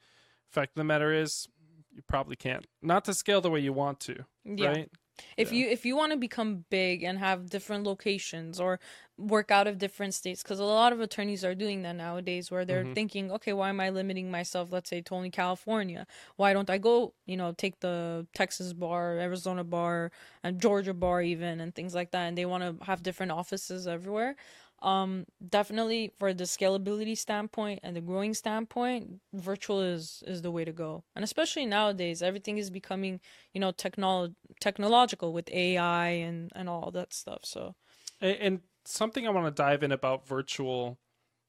Fact 0.49 0.71
of 0.71 0.75
the 0.75 0.83
matter 0.83 1.13
is, 1.13 1.47
you 1.93 2.01
probably 2.07 2.35
can't. 2.35 2.65
Not 2.81 3.05
to 3.05 3.13
scale 3.13 3.41
the 3.41 3.49
way 3.51 3.59
you 3.59 3.73
want 3.73 3.99
to, 4.01 4.25
Yeah. 4.45 4.67
right? 4.67 4.91
If 5.35 5.51
Yeah. 5.51 5.59
you 5.65 5.69
if 5.71 5.85
you 5.85 5.95
want 5.95 6.11
to 6.11 6.17
become 6.17 6.65
big 6.69 7.03
and 7.03 7.17
have 7.17 7.49
different 7.49 7.85
locations 7.85 8.59
or 8.59 8.79
work 9.17 9.49
out 9.51 9.67
of 9.67 9.77
different 9.79 10.13
states 10.13 10.43
cuz 10.43 10.59
a 10.59 10.63
lot 10.63 10.93
of 10.93 10.99
attorneys 11.01 11.43
are 11.43 11.55
doing 11.55 11.81
that 11.83 11.95
nowadays 11.95 12.51
where 12.51 12.65
they're 12.65 12.85
Mhm. 12.85 12.93
thinking, 12.93 13.31
okay, 13.31 13.53
why 13.53 13.69
am 13.69 13.79
I 13.79 13.89
limiting 13.89 14.29
myself 14.31 14.71
let's 14.71 14.89
say 14.89 15.01
to 15.01 15.15
only 15.15 15.29
California? 15.31 16.05
Why 16.35 16.53
don't 16.53 16.69
I 16.69 16.77
go, 16.77 17.13
you 17.25 17.37
know, 17.37 17.51
take 17.53 17.79
the 17.79 18.27
Texas 18.33 18.73
bar, 18.73 19.17
Arizona 19.19 19.63
bar, 19.63 20.11
and 20.43 20.61
Georgia 20.61 20.93
bar 20.93 21.21
even 21.23 21.59
and 21.61 21.73
things 21.75 21.95
like 21.95 22.11
that 22.11 22.25
and 22.27 22.37
they 22.37 22.45
want 22.45 22.63
to 22.79 22.85
have 22.85 23.03
different 23.03 23.31
offices 23.31 23.87
everywhere. 23.87 24.35
Um 24.81 25.25
definitely 25.49 26.11
for 26.19 26.33
the 26.33 26.43
scalability 26.43 27.17
standpoint 27.17 27.79
and 27.83 27.95
the 27.95 28.01
growing 28.01 28.33
standpoint, 28.35 29.21
virtual 29.33 29.81
is 29.81 30.23
is 30.27 30.41
the 30.43 30.51
way 30.51 30.63
to 30.65 30.71
go. 30.71 31.03
And 31.15 31.23
especially 31.23 31.65
nowadays 31.65 32.21
everything 32.21 32.57
is 32.59 32.69
becoming 32.69 33.19
you 33.53 33.59
know 33.59 33.71
technolo- 33.71 34.35
technological 34.59 35.33
with 35.33 35.49
AI 35.49 36.09
and 36.09 36.51
and 36.55 36.69
all 36.69 36.91
that 36.91 37.13
stuff. 37.13 37.39
So 37.43 37.75
And, 38.21 38.37
and 38.39 38.61
something 38.89 39.27
I 39.27 39.31
want 39.31 39.45
to 39.47 39.61
dive 39.61 39.83
in 39.83 39.91
about 39.91 40.27
virtual 40.27 40.99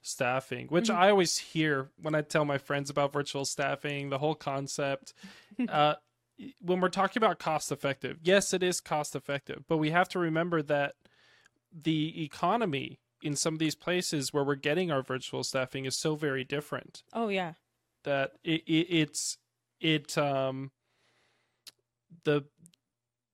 staffing, 0.03 0.69
which 0.69 0.89
Mhm. 0.89 0.95
I 0.95 1.11
always 1.11 1.39
hear 1.39 1.91
when 1.97 2.15
I 2.15 2.23
tell 2.23 2.45
my 2.45 2.59
friends 2.59 2.91
about 2.91 3.13
virtual 3.13 3.45
staffing, 3.45 4.11
the 4.11 4.19
whole 4.19 4.35
concept. 4.35 5.13
uh, 5.69 5.97
when 6.61 6.81
we're 6.81 6.89
talking 6.89 7.21
about 7.21 7.39
cost 7.39 7.73
effective, 7.73 8.19
yes, 8.23 8.55
it 8.55 8.63
is 8.63 8.81
cost 8.81 9.17
effective, 9.17 9.65
but 9.67 9.79
we 9.79 9.91
have 9.91 10.09
to 10.11 10.19
remember 10.19 10.63
that 10.63 10.95
the 11.73 12.25
economy 12.25 13.01
in 13.23 13.35
some 13.35 13.55
of 13.55 13.59
these 13.59 13.75
places 13.75 14.33
where 14.33 14.45
we're 14.45 14.55
getting 14.55 14.91
our 14.93 15.03
virtual 15.03 15.43
staffing 15.43 15.85
is 15.85 15.97
so 15.97 16.15
very 16.15 16.45
different 16.45 17.03
oh 17.13 17.29
yeah, 17.29 17.55
that 18.05 18.33
it, 18.45 18.63
it 18.67 18.87
it's 18.89 19.39
it 19.81 20.17
um 20.17 20.71
the 22.25 22.45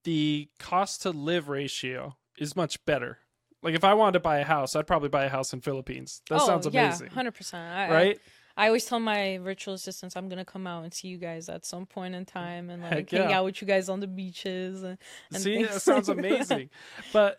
the 0.05 0.49
cost 0.59 1.03
to 1.03 1.11
live 1.11 1.49
ratio 1.49 2.17
is 2.39 2.57
much 2.57 2.85
better. 2.85 3.19
Like 3.65 3.75
if 3.75 3.83
I 3.83 3.95
wanted 3.95 4.13
to 4.13 4.21
buy 4.21 4.39
a 4.39 4.45
house, 4.45 4.77
I'd 4.77 4.87
probably 4.87 5.09
buy 5.09 5.25
a 5.25 5.29
house 5.29 5.53
in 5.55 5.61
Philippines. 5.63 6.23
That 6.29 6.41
oh, 6.43 6.47
sounds 6.47 6.69
yeah, 6.71 6.89
amazing, 6.89 7.09
hundred 7.09 7.33
percent. 7.33 7.91
right? 7.91 8.21
I, 8.57 8.65
I 8.65 8.67
always 8.69 8.85
tell 8.85 9.01
my 9.01 9.39
virtual 9.39 9.75
assistants 9.75 10.17
I'm 10.17 10.29
gonna 10.29 10.45
come 10.45 10.67
out 10.67 10.85
and 10.85 10.93
see 10.93 11.09
you 11.09 11.17
guys 11.19 11.49
at 11.49 11.65
some 11.65 11.87
point 11.87 12.15
in 12.15 12.27
time 12.27 12.71
and 12.71 12.83
like 12.83 12.93
Heck 12.93 13.11
hang 13.11 13.33
out 13.33 13.47
with 13.47 13.61
you 13.63 13.67
guys 13.67 13.89
on 13.89 14.01
the 14.01 14.07
beaches 14.07 14.83
and, 14.83 14.99
and 15.33 15.43
See, 15.43 15.63
that 15.63 15.81
sounds 15.83 16.09
like 16.09 16.19
that. 16.19 16.27
amazing. 16.27 16.71
But 17.13 17.39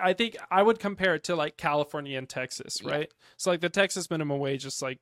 I 0.00 0.12
think 0.12 0.36
I 0.50 0.62
would 0.62 0.78
compare 0.78 1.16
it 1.16 1.24
to 1.24 1.34
like 1.34 1.56
California 1.56 2.16
and 2.16 2.28
Texas, 2.28 2.78
Yeah. 2.82 2.92
right? 2.92 3.12
So 3.36 3.50
like 3.50 3.60
the 3.60 3.68
Texas 3.68 4.08
minimum 4.08 4.38
wage 4.38 4.64
is 4.64 4.80
like 4.80 5.00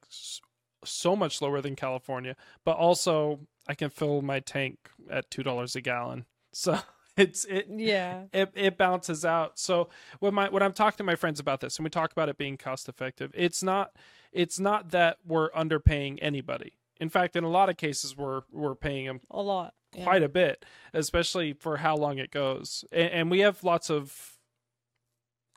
so 0.84 1.14
much 1.14 1.42
lower 1.42 1.60
than 1.60 1.76
California, 1.76 2.34
but 2.64 2.76
also 2.76 3.40
I 3.68 3.74
can 3.74 3.90
fill 3.90 4.22
my 4.22 4.40
tank 4.40 4.78
at 5.10 5.30
two 5.30 5.42
dollars 5.42 5.76
a 5.76 5.80
gallon. 5.82 6.24
So 6.52 6.78
it's 7.16 7.44
it 7.44 7.66
Yeah, 7.70 8.24
it, 8.32 8.52
it 8.54 8.78
balances 8.78 9.24
out. 9.24 9.58
So 9.58 9.88
when 10.20 10.34
my 10.34 10.48
when 10.48 10.62
I'm 10.62 10.72
talking 10.72 10.98
to 10.98 11.04
my 11.04 11.16
friends 11.16 11.40
about 11.40 11.60
this 11.60 11.76
and 11.76 11.84
we 11.84 11.90
talk 11.90 12.12
about 12.12 12.28
it 12.28 12.38
being 12.38 12.56
cost 12.56 12.88
effective, 12.88 13.30
it's 13.34 13.62
not 13.62 13.92
it's 14.32 14.58
not 14.58 14.90
that 14.90 15.18
we're 15.24 15.50
underpaying 15.50 16.18
anybody. 16.22 16.78
In 17.00 17.08
fact, 17.08 17.36
in 17.36 17.44
a 17.44 17.50
lot 17.50 17.68
of 17.68 17.76
cases, 17.76 18.16
we're 18.16 18.42
we're 18.50 18.74
paying 18.74 19.06
them 19.06 19.20
a 19.30 19.42
lot. 19.42 19.74
Yeah. 19.94 20.04
quite 20.04 20.22
a 20.22 20.28
bit, 20.28 20.64
especially 20.94 21.52
for 21.52 21.76
how 21.76 21.96
long 21.96 22.16
it 22.16 22.30
goes. 22.30 22.82
And, 22.90 23.10
and 23.10 23.30
we 23.30 23.40
have 23.40 23.62
lots 23.62 23.90
of. 23.90 24.38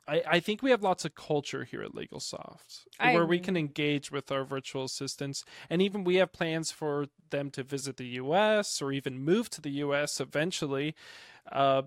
I, 0.08 0.22
I 0.26 0.40
think 0.40 0.62
we 0.62 0.70
have 0.70 0.82
lots 0.82 1.04
of 1.04 1.16
culture 1.16 1.64
here 1.64 1.82
at 1.82 1.92
LegalSoft 1.92 2.84
I 3.00 3.14
where 3.14 3.26
we 3.26 3.40
can 3.40 3.56
engage 3.56 4.12
with 4.12 4.30
our 4.30 4.44
virtual 4.44 4.84
assistants, 4.84 5.44
and 5.70 5.80
even 5.82 6.04
we 6.04 6.16
have 6.16 6.32
plans 6.32 6.70
for 6.70 7.06
them 7.30 7.50
to 7.52 7.62
visit 7.62 7.96
the 7.96 8.06
U.S. 8.06 8.80
or 8.82 8.92
even 8.92 9.18
move 9.18 9.50
to 9.50 9.60
the 9.60 9.70
U.S. 9.70 10.20
eventually. 10.20 10.94
Uh, 11.50 11.82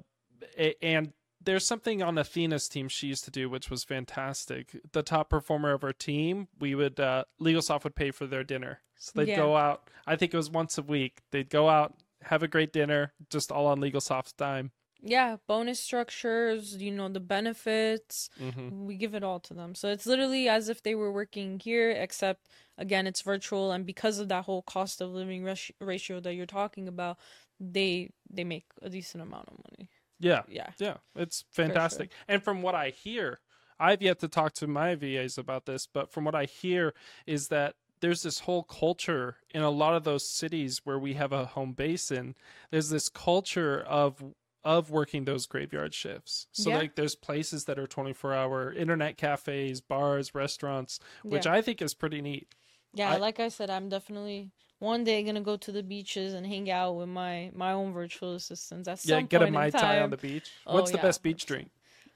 and 0.82 1.14
there's 1.42 1.66
something 1.66 2.02
on 2.04 2.18
Athena's 2.18 2.68
team 2.68 2.88
she 2.90 3.08
used 3.08 3.24
to 3.26 3.32
do, 3.32 3.50
which 3.50 3.70
was 3.70 3.84
fantastic. 3.84 4.76
The 4.92 5.04
top 5.04 5.30
performer 5.30 5.72
of 5.74 5.82
her 5.82 5.94
team, 5.94 6.48
we 6.60 6.76
would 6.76 7.00
uh, 7.00 7.24
LegalSoft 7.42 7.84
would 7.84 7.96
pay 7.96 8.12
for 8.12 8.28
their 8.28 8.44
dinner, 8.44 8.82
so 8.98 9.12
they'd 9.16 9.30
Yeah. 9.30 9.38
go 9.38 9.56
out. 9.56 9.90
I 10.06 10.16
think 10.16 10.34
it 10.34 10.38
was 10.38 10.50
once 10.50 10.78
a 10.78 10.82
week. 10.82 11.22
They'd 11.32 11.50
go 11.50 11.70
out, 11.70 11.96
have 12.24 12.44
a 12.44 12.48
great 12.48 12.74
dinner, 12.74 13.14
just 13.30 13.52
all 13.52 13.68
on 13.68 13.80
LegalSoft's 13.80 14.34
dime. 14.34 14.72
Yeah, 15.02 15.38
bonus 15.48 15.80
structures, 15.80 16.76
you 16.76 16.92
know, 16.92 17.08
the 17.08 17.22
benefits. 17.22 18.30
hmm 18.38 18.86
we 18.86 18.96
give 18.98 19.16
it 19.16 19.24
all 19.24 19.40
to 19.42 19.54
them. 19.54 19.76
So 19.76 19.90
it's 19.90 20.06
literally 20.06 20.50
as 20.50 20.68
if 20.68 20.84
they 20.84 20.94
were 20.96 21.12
working 21.12 21.60
here, 21.60 21.90
except 21.92 22.48
again, 22.78 23.08
it's 23.08 23.22
virtual, 23.22 23.72
and 23.72 23.86
because 23.86 24.20
of 24.20 24.28
that 24.30 24.44
whole 24.46 24.62
cost 24.64 25.00
of 25.00 25.12
living 25.12 25.44
rat- 25.46 25.72
ratio 25.80 26.20
that 26.20 26.34
you're 26.34 26.46
talking 26.46 26.88
about, 26.88 27.18
they 27.60 28.10
they 28.30 28.44
make 28.44 28.66
a 28.82 28.90
decent 28.90 29.24
amount 29.24 29.48
of 29.50 29.58
money. 29.72 29.90
Yeah, 30.20 30.44
Yeah, 30.48 30.72
yeah, 30.80 30.98
it's 31.16 31.46
fantastic. 31.50 32.12
And 32.28 32.44
from 32.44 32.62
what 32.62 32.76
I 32.76 32.90
hear, 32.90 33.40
I've 33.80 34.02
yet 34.02 34.20
to 34.20 34.28
talk 34.28 34.54
to 34.56 34.68
my 34.68 34.96
VAs 34.96 35.38
about 35.38 35.66
this, 35.66 35.88
but 35.88 36.12
from 36.12 36.26
what 36.26 36.36
I 36.36 36.46
hear 36.46 36.94
is 37.26 37.48
that 37.48 37.76
there's 38.02 38.24
this 38.24 38.40
whole 38.40 38.64
culture 38.64 39.38
in 39.54 39.62
a 39.62 39.70
lot 39.70 39.94
of 39.94 40.04
those 40.04 40.30
cities 40.30 40.82
where 40.86 41.00
we 41.00 41.14
have 41.14 41.32
a 41.32 41.46
home 41.46 41.74
base 41.74 42.12
in. 42.12 42.36
There's 42.72 42.90
this 42.90 43.10
culture 43.10 43.82
of 43.82 44.24
of 44.62 44.90
working 44.92 45.24
those 45.24 45.46
graveyard 45.48 45.94
shifts. 45.94 46.48
So 46.52 46.70
Yeah. 46.70 46.78
like 46.80 46.96
there's 46.96 47.16
places 47.16 47.64
that 47.66 47.80
are 47.80 47.88
24 47.88 48.34
hour 48.34 48.74
internet 48.74 49.16
cafes, 49.18 49.80
bars, 49.80 50.36
restaurants, 50.36 51.00
which 51.30 51.46
yeah, 51.46 51.54
I 51.54 51.62
think 51.62 51.82
is 51.82 51.94
pretty 51.94 52.22
neat. 52.22 52.54
Yeah. 52.94 53.12
I- 53.12 53.18
like 53.18 53.40
I 53.40 53.50
said, 53.50 53.70
I'm 53.70 53.90
definitely 53.90 54.52
one 54.80 55.04
day 55.04 55.24
gonna 55.24 55.42
go 55.42 55.58
to 55.58 55.72
the 55.72 55.84
beaches 55.84 56.34
and 56.34 56.46
hang 56.46 56.70
out 56.72 56.94
with 56.94 57.10
my 57.10 57.52
my 57.54 57.72
own 57.74 57.94
virtual 57.94 58.36
assistants. 58.36 58.88
At 58.88 59.06
yeah, 59.06 59.22
get 59.22 59.42
a 59.42 59.52
mai 59.52 59.70
tai 59.70 60.02
on 60.02 60.10
the 60.10 60.18
beach. 60.18 60.50
Oh, 60.66 60.76
What's 60.76 60.92
the 60.92 60.98
yeah, 60.98 61.04
best 61.04 61.22
beach 61.24 61.46
drink? 61.46 61.70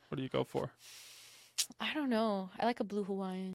What 0.07 0.17
do 0.17 0.23
you 0.23 0.29
go 0.29 0.43
for? 0.43 0.71
I 1.79 1.93
don't 1.93 2.09
know. 2.09 2.49
I 2.59 2.65
like 2.65 2.79
a 2.79 2.83
blue 2.83 3.03
Hawaiian. 3.03 3.53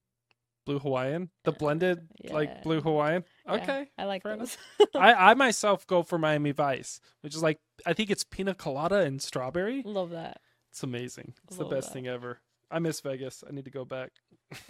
blue 0.66 0.78
Hawaiian, 0.78 1.31
the 1.44 1.52
blended 1.52 2.09
yeah. 2.22 2.35
like 2.35 2.62
blue 2.62 2.81
Hawaiian. 2.81 3.24
Yeah, 3.46 3.54
Okay, 3.54 3.87
I 3.96 4.04
like 4.04 4.22
those. 4.22 4.57
I 4.94 5.14
I 5.31 5.35
myself 5.35 5.87
go 5.87 6.02
for 6.02 6.18
Miami 6.18 6.52
Vice, 6.52 7.00
which 7.22 7.35
is 7.35 7.42
like 7.42 7.59
I 7.87 7.92
think 7.94 8.11
it's 8.11 8.24
pina 8.24 8.54
colada 8.54 9.00
and 9.00 9.22
strawberry. 9.22 9.83
Love 9.85 10.11
that. 10.11 10.40
It's 10.70 10.83
amazing. 10.83 11.35
It's 11.46 11.57
the 11.57 11.64
best 11.64 11.88
that. 11.88 11.94
thing 11.94 12.07
ever. 12.07 12.40
I 12.70 12.78
miss 12.78 13.00
Vegas. 13.00 13.42
I 13.48 13.52
need 13.52 13.64
to 13.64 13.70
go 13.70 13.85
back. 13.87 14.11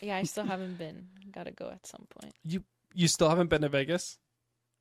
Yeah, 0.03 0.17
I 0.17 0.25
still 0.25 0.45
haven't 0.45 0.79
been. 0.79 1.09
Gotta 1.31 1.51
go 1.53 1.71
at 1.71 1.87
some 1.87 2.07
point. 2.11 2.35
You 2.45 2.65
you 2.95 3.09
still 3.09 3.29
haven't 3.29 3.51
been 3.51 3.63
to 3.63 3.69
Vegas? 3.69 4.19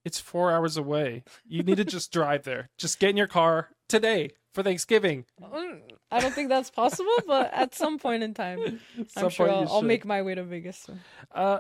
It's 0.06 0.20
four 0.20 0.52
hours 0.52 0.78
away. 0.78 1.24
You 1.46 1.64
need 1.64 1.78
to 1.78 1.86
just 1.98 2.12
drive 2.14 2.44
there. 2.44 2.70
Just 2.78 3.00
get 3.00 3.10
in 3.10 3.18
your 3.18 3.28
car 3.28 3.70
today 3.90 4.32
for 4.54 4.64
Thanksgiving. 4.64 5.26
Mm, 5.42 5.82
I 6.10 6.20
don't 6.22 6.34
think 6.34 6.50
that's 6.50 6.72
possible, 6.72 7.12
but 7.28 7.54
at 7.54 7.76
some 7.76 8.00
point 8.00 8.24
in 8.24 8.34
time, 8.34 8.80
Some 9.10 9.26
I'm 9.26 9.30
sure 9.30 9.50
I'll, 9.50 9.68
I'll 9.70 9.82
make 9.82 10.06
my 10.06 10.22
way 10.22 10.36
to 10.36 10.44
Vegas 10.44 10.78
soon. 10.78 11.02
Uh, 11.32 11.60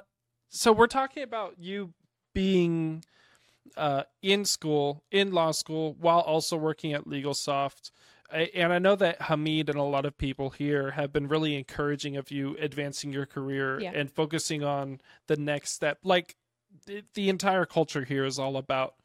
so 0.49 0.71
we're 0.71 0.87
talking 0.87 1.23
about 1.23 1.55
you 1.59 1.93
being 2.33 3.03
uh, 3.75 4.03
in 4.21 4.45
school, 4.45 5.03
in 5.11 5.31
law 5.31 5.51
school, 5.51 5.95
while 5.99 6.21
also 6.21 6.55
working 6.55 6.93
at 6.93 7.05
LegalSoft. 7.05 7.91
I- 8.31 8.51
And 8.53 8.73
I 8.73 8.79
know 8.79 8.95
that 8.95 9.21
Hamid 9.23 9.69
and 9.69 9.77
a 9.79 9.83
lot 9.83 10.05
of 10.05 10.17
people 10.17 10.49
here 10.49 10.91
have 10.91 11.13
been 11.13 11.27
really 11.27 11.55
encouraging 11.55 12.17
of 12.17 12.29
you 12.31 12.55
advancing 12.59 13.11
your 13.13 13.25
career 13.25 13.79
Yeah. 13.79 13.91
and 13.95 14.11
focusing 14.11 14.63
on 14.63 14.99
the 15.27 15.37
next 15.37 15.71
step. 15.71 15.99
Like 16.03 16.35
the, 16.85 17.03
the 17.13 17.29
entire 17.29 17.65
culture 17.65 18.03
here 18.03 18.25
is 18.25 18.37
all 18.37 18.57
about 18.57 18.95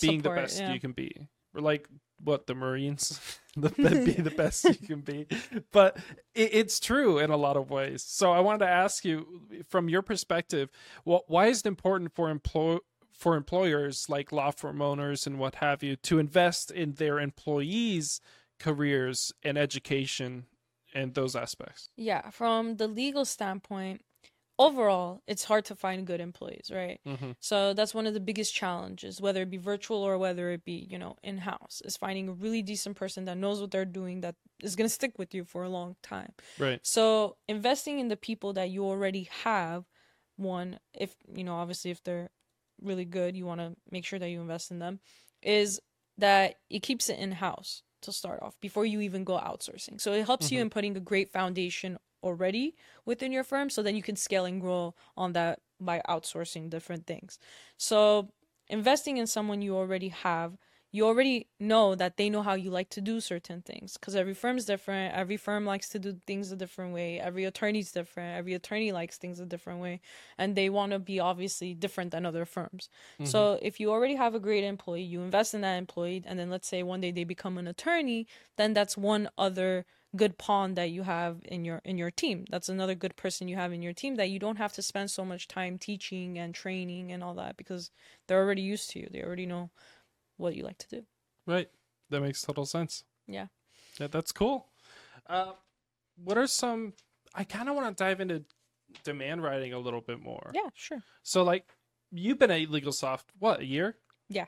being 0.00 0.20
Support, 0.20 0.36
the 0.36 0.40
best 0.42 0.60
yeah. 0.60 0.72
you 0.72 0.80
can 0.80 0.92
be. 0.92 1.28
We're 1.52 1.60
like 1.62 1.88
what 2.22 2.46
the 2.46 2.54
Marines, 2.54 3.20
the 3.56 3.68
be 3.70 4.12
the 4.12 4.30
best 4.30 4.64
you 4.64 4.74
can 4.86 5.00
be. 5.00 5.26
But 5.72 5.96
it, 6.34 6.50
it's 6.54 6.78
true 6.78 7.18
in 7.18 7.30
a 7.30 7.36
lot 7.36 7.56
of 7.56 7.68
ways. 7.70 8.04
So 8.04 8.30
I 8.30 8.38
wanted 8.40 8.60
to 8.60 8.68
ask 8.68 9.04
you, 9.04 9.42
from 9.68 9.88
your 9.88 10.02
perspective, 10.02 10.70
wh- 11.04 11.28
why 11.28 11.46
is 11.48 11.60
it 11.60 11.66
important 11.66 12.14
for 12.14 12.30
employ 12.30 12.78
for 13.12 13.36
employers 13.36 14.08
like 14.08 14.32
law 14.32 14.50
firm 14.52 14.80
owners 14.80 15.26
and 15.26 15.38
what 15.38 15.56
have 15.56 15.82
you 15.82 15.96
to 15.96 16.18
invest 16.18 16.70
in 16.70 16.92
their 16.92 17.18
employees' 17.20 18.20
careers 18.62 19.32
and 19.42 19.58
education 19.58 20.46
and 20.94 21.14
those 21.14 21.34
aspects? 21.34 21.88
Yeah, 21.96 22.30
from 22.30 22.76
the 22.76 22.86
legal 22.86 23.24
standpoint, 23.24 24.02
overall, 24.58 25.22
it's 25.26 25.44
hard 25.44 25.64
to 25.64 25.74
find 25.74 26.06
good 26.06 26.20
employees, 26.20 26.70
right? 26.72 27.00
Mm-hmm. 27.06 27.32
So 27.40 27.74
that's 27.74 27.94
one 27.94 28.06
of 28.06 28.14
the 28.14 28.20
biggest 28.20 28.54
challenges, 28.54 29.20
whether 29.20 29.42
it 29.42 29.50
be 29.50 29.56
virtual 29.56 29.98
or 29.98 30.16
whether 30.18 30.50
it 30.50 30.64
be, 30.64 30.86
you 30.88 30.98
know, 30.98 31.16
in 31.22 31.38
house, 31.38 31.82
is 31.84 31.96
finding 31.96 32.28
a 32.28 32.32
really 32.32 32.62
decent 32.62 32.96
person 32.96 33.24
that 33.24 33.36
knows 33.36 33.60
what 33.60 33.70
they're 33.70 33.84
doing 33.84 34.20
that 34.20 34.36
is 34.62 34.76
going 34.76 34.88
to 34.88 34.94
stick 34.94 35.18
with 35.18 35.34
you 35.34 35.44
for 35.44 35.64
a 35.64 35.68
long 35.68 35.96
time. 36.02 36.32
Right. 36.58 36.78
So 36.82 37.36
investing 37.48 37.98
in 37.98 38.08
the 38.08 38.16
people 38.16 38.52
that 38.52 38.70
you 38.70 38.84
already 38.84 39.28
have, 39.42 39.84
one, 40.36 40.78
if, 40.94 41.16
you 41.34 41.44
know, 41.44 41.56
obviously 41.56 41.90
if 41.90 42.02
they're 42.04 42.30
really 42.80 43.04
good, 43.04 43.36
you 43.36 43.46
want 43.46 43.60
to 43.60 43.74
make 43.90 44.04
sure 44.04 44.18
that 44.18 44.28
you 44.28 44.40
invest 44.40 44.70
in 44.70 44.78
them, 44.78 45.00
is 45.42 45.80
that 46.18 46.56
it 46.70 46.82
keeps 46.82 47.08
it 47.08 47.18
in 47.18 47.32
house 47.32 47.82
to 48.02 48.12
start 48.12 48.42
off 48.42 48.58
before 48.60 48.84
you 48.86 49.00
even 49.00 49.24
go 49.24 49.38
outsourcing. 49.38 50.00
So 50.00 50.12
it 50.12 50.26
helps 50.26 50.50
you 50.52 50.60
Mhm. 50.60 50.62
in 50.62 50.70
putting 50.70 50.96
a 50.96 51.00
great 51.00 51.30
foundation 51.30 51.98
already 52.22 52.76
within 53.04 53.32
your 53.32 53.44
firm 53.44 53.68
so 53.70 53.82
then 53.82 53.96
you 53.96 54.02
can 54.02 54.16
scale 54.16 54.44
and 54.44 54.60
grow 54.60 54.94
on 55.16 55.32
that 55.32 55.60
by 55.80 56.00
outsourcing 56.08 56.70
different 56.70 57.06
things. 57.06 57.38
So 57.76 58.32
investing 58.68 59.16
in 59.18 59.26
someone 59.26 59.62
you 59.62 59.76
already 59.76 60.08
have, 60.08 60.56
you 60.94 61.06
already 61.06 61.48
know 61.58 61.94
that 61.94 62.18
they 62.18 62.28
know 62.28 62.42
how 62.42 62.52
you 62.52 62.70
like 62.70 62.90
to 62.90 63.00
do 63.00 63.18
certain 63.18 63.62
things 63.62 63.94
because 63.94 64.14
every 64.14 64.34
firm's 64.34 64.66
different. 64.66 65.14
Every 65.14 65.38
firm 65.38 65.64
likes 65.64 65.88
to 65.90 65.98
do 65.98 66.18
things 66.26 66.52
a 66.52 66.56
different 66.56 66.92
way. 66.92 67.18
Every 67.18 67.44
attorney's 67.46 67.90
different. 67.90 68.36
Every 68.36 68.52
attorney 68.52 68.92
likes 68.92 69.16
things 69.16 69.40
a 69.40 69.46
different 69.46 69.80
way 69.80 70.02
and 70.36 70.54
they 70.54 70.68
want 70.68 70.92
to 70.92 70.98
be 70.98 71.18
obviously 71.18 71.72
different 71.72 72.10
than 72.10 72.26
other 72.26 72.44
firms. 72.44 72.90
So 73.24 73.54
mm-hmm. 73.54 73.64
if 73.64 73.80
you 73.80 73.90
already 73.90 74.16
have 74.16 74.34
a 74.34 74.40
great 74.40 74.64
employee, 74.64 75.02
you 75.02 75.22
invest 75.22 75.54
in 75.54 75.62
that 75.62 75.76
employee 75.76 76.22
and 76.26 76.38
then 76.38 76.50
let's 76.50 76.68
say 76.68 76.82
one 76.82 77.00
day 77.00 77.10
they 77.10 77.24
become 77.24 77.56
an 77.56 77.66
attorney, 77.66 78.26
then 78.58 78.74
that's 78.74 78.96
one 78.96 79.30
other 79.38 79.86
good 80.14 80.36
pawn 80.36 80.74
that 80.74 80.90
you 80.90 81.04
have 81.04 81.38
in 81.46 81.64
your 81.64 81.80
in 81.86 81.96
your 81.96 82.10
team. 82.10 82.44
That's 82.50 82.68
another 82.68 82.94
good 82.94 83.16
person 83.16 83.48
you 83.48 83.56
have 83.56 83.72
in 83.72 83.80
your 83.80 83.94
team 83.94 84.16
that 84.16 84.28
you 84.28 84.38
don't 84.38 84.58
have 84.58 84.74
to 84.74 84.82
spend 84.82 85.10
so 85.10 85.24
much 85.24 85.48
time 85.48 85.78
teaching 85.78 86.38
and 86.38 86.54
training 86.54 87.12
and 87.12 87.24
all 87.24 87.34
that 87.36 87.56
because 87.56 87.90
they're 88.26 88.42
already 88.42 88.60
used 88.60 88.90
to 88.90 88.98
you. 88.98 89.08
They 89.10 89.22
already 89.22 89.46
know 89.46 89.70
what 90.42 90.54
you 90.56 90.64
like 90.64 90.78
to 90.78 90.88
do. 90.88 91.02
Right. 91.46 91.68
That 92.10 92.20
makes 92.20 92.42
total 92.42 92.66
sense. 92.66 93.04
Yeah. 93.26 93.46
Yeah, 93.98 94.08
that's 94.08 94.32
cool. 94.32 94.66
Uh, 95.26 95.52
what 96.22 96.36
are 96.36 96.46
some? 96.46 96.92
I 97.34 97.44
kind 97.44 97.68
of 97.68 97.74
want 97.76 97.96
to 97.96 98.04
dive 98.04 98.20
into 98.20 98.44
demand 99.04 99.42
writing 99.42 99.72
a 99.72 99.78
little 99.78 100.00
bit 100.00 100.20
more. 100.20 100.50
Yeah, 100.54 100.68
sure. 100.74 100.98
So, 101.22 101.42
like, 101.42 101.64
you've 102.10 102.38
been 102.38 102.50
at 102.50 102.68
LegalSoft 102.68 103.24
what 103.38 103.60
a 103.60 103.64
year? 103.64 103.96
Yeah. 104.28 104.46